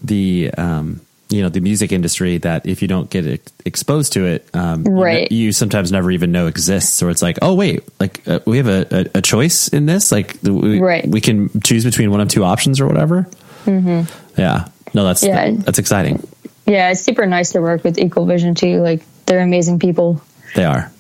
[0.03, 4.27] the um, you know the music industry that if you don't get ex- exposed to
[4.27, 5.31] it, um, you Right.
[5.31, 7.03] you, sometimes never even know exists.
[7.03, 10.11] Or it's like, oh wait, like uh, we have a, a, a choice in this.
[10.11, 11.07] Like we, Right.
[11.07, 13.29] we can choose between one of two options or whatever.
[13.67, 14.41] Mm-hmm.
[14.41, 15.51] Yeah, no, that's Yeah.
[15.53, 16.27] that's exciting.
[16.67, 18.81] yeah, it's super nice to work with Equal Vision too.
[18.81, 20.21] Like they're amazing people.
[20.57, 20.91] They are.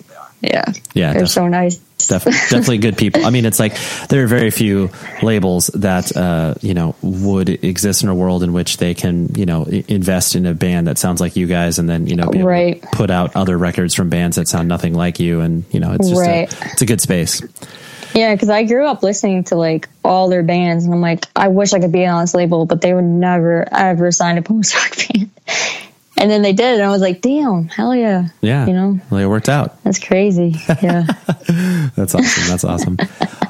[0.42, 1.80] Yeah, Yeah, they're def- so nice.
[2.09, 3.24] Def- definitely good people.
[3.26, 3.76] I mean, it's like
[4.09, 4.90] there are very few
[5.22, 9.46] labels that uh, you know would exist in a world in which they can you
[9.46, 12.26] know i- invest in a band that sounds like you guys, and then you know
[12.30, 12.82] Right.
[12.92, 16.09] put out other records from bands that sound nothing like you, and you know it's
[16.09, 16.53] just Right.
[16.53, 17.42] a, it's a good space.
[18.14, 21.46] Yeah, because I grew up listening to like all their bands, and I'm like, I
[21.48, 24.74] wish I could be on this label, but they would never ever sign a post
[24.74, 25.30] rock band.
[26.21, 29.01] And then they did, it and I was like, damn, hell yeah, Yeah, you know,
[29.11, 29.83] well, it worked out.
[29.85, 30.55] that's crazy.
[30.83, 31.05] Yeah,
[31.97, 32.49] That's awesome.
[32.49, 32.99] That's awesome.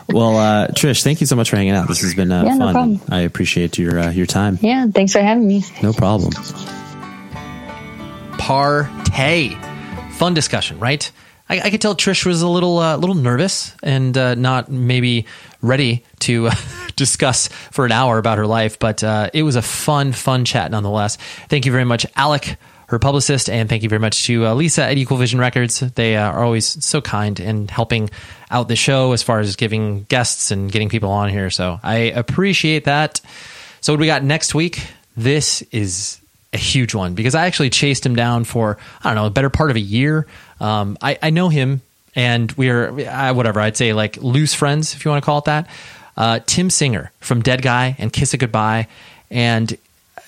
[0.08, 1.88] well, uh, Trish, thank you so much for hanging out.
[1.88, 2.72] This has been uh, Yeah, fun.
[2.72, 3.00] problem.
[3.10, 4.58] I appreciate your uh, your time.
[4.62, 4.86] yeah.
[4.86, 5.64] Thanks for having me.
[5.82, 6.32] No problem.
[8.38, 9.56] Partay.
[10.12, 11.10] Fun discussion, right?
[11.48, 15.26] I, I could tell Trish was a little uh, little nervous and uh, not maybe
[15.62, 16.54] ready to uh,
[16.96, 20.70] discuss for an hour about her life, but uh, it was a fun, fun chat
[20.70, 21.16] nonetheless.
[21.48, 22.56] Thank you very much, Alec,
[22.88, 25.80] her publicist, and thank you very much to uh, Lisa at Equal Vision Records.
[25.80, 28.10] They uh, are always so kind in helping
[28.50, 31.50] out the show as far as giving guests and getting people on here.
[31.50, 33.20] So I appreciate that.
[33.80, 34.84] So what we got next week?
[35.16, 36.20] This is
[36.52, 39.50] a huge one because I actually chased him down for I don't know a better
[39.50, 40.26] part of a year.
[40.58, 41.82] Um, I, I know him,
[42.14, 45.44] and we're uh, whatever I'd say like loose friends if you want to call it
[45.44, 45.68] that.
[46.16, 48.88] Uh, Tim Singer from Deadguy and Kiss It Goodbye,
[49.30, 49.76] and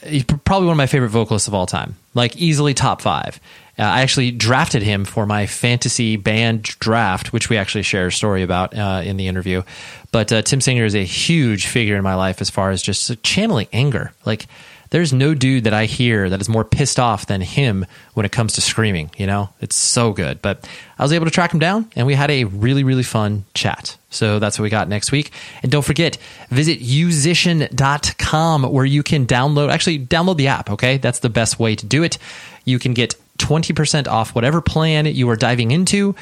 [0.05, 3.41] he's probably one of my favorite vocalists of all time, like easily top five.
[3.79, 8.13] Uh, I actually drafted him for my fantasy band draft, which we actually share a
[8.13, 9.63] story about uh, in the interview.
[10.11, 13.23] But uh, Tim Singer is a huge figure in my life as far as just
[13.23, 14.13] channeling anger.
[14.27, 14.47] Like,
[14.93, 18.31] there's no dude that I hear that is more pissed off than him when it
[18.31, 19.11] comes to screaming.
[19.17, 20.43] You know, it's so good.
[20.43, 20.69] But
[20.99, 23.97] I was able to track him down, and we had a really, really fun chat.
[24.11, 25.33] So that's what we got next week.
[25.63, 26.19] And don't forget,
[26.51, 30.99] visit yousician.com where you can download, actually, download the app, okay?
[30.99, 32.19] That's the best way to do it.
[32.67, 36.15] You can get 20% off whatever plan you are diving into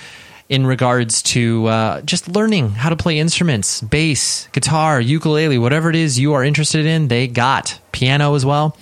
[0.50, 5.96] in regards to uh, just learning how to play instruments, bass, guitar, ukulele, whatever it
[5.96, 8.76] is you are interested in, they got piano as well.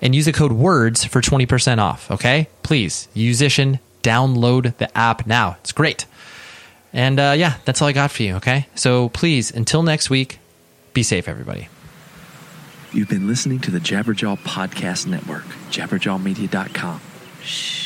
[0.00, 2.48] And use the code WORDS for 20% off, okay?
[2.62, 5.58] Please, Yousician, download the app now.
[5.60, 6.06] It's great.
[6.94, 8.66] And uh, yeah, that's all I got for you, okay?
[8.74, 10.38] So please, until next week,
[10.94, 11.68] be safe, everybody.
[12.92, 17.00] You've been listening to the Jabberjaw Podcast Network, jabberjawmedia.com.
[17.42, 17.79] Shh.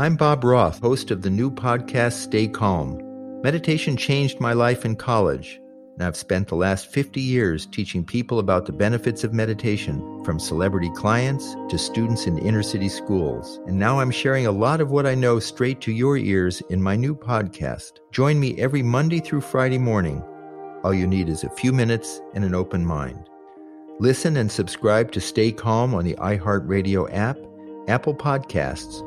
[0.00, 2.98] I'm Bob Roth, host of the new podcast Stay Calm.
[3.42, 5.60] Meditation changed my life in college,
[5.92, 10.40] and I've spent the last 50 years teaching people about the benefits of meditation, from
[10.40, 13.60] celebrity clients to students in inner city schools.
[13.66, 16.82] And now I'm sharing a lot of what I know straight to your ears in
[16.82, 17.98] my new podcast.
[18.10, 20.24] Join me every Monday through Friday morning.
[20.82, 23.28] All you need is a few minutes and an open mind.
[23.98, 27.36] Listen and subscribe to Stay Calm on the iHeartRadio app,
[27.86, 29.06] Apple Podcasts,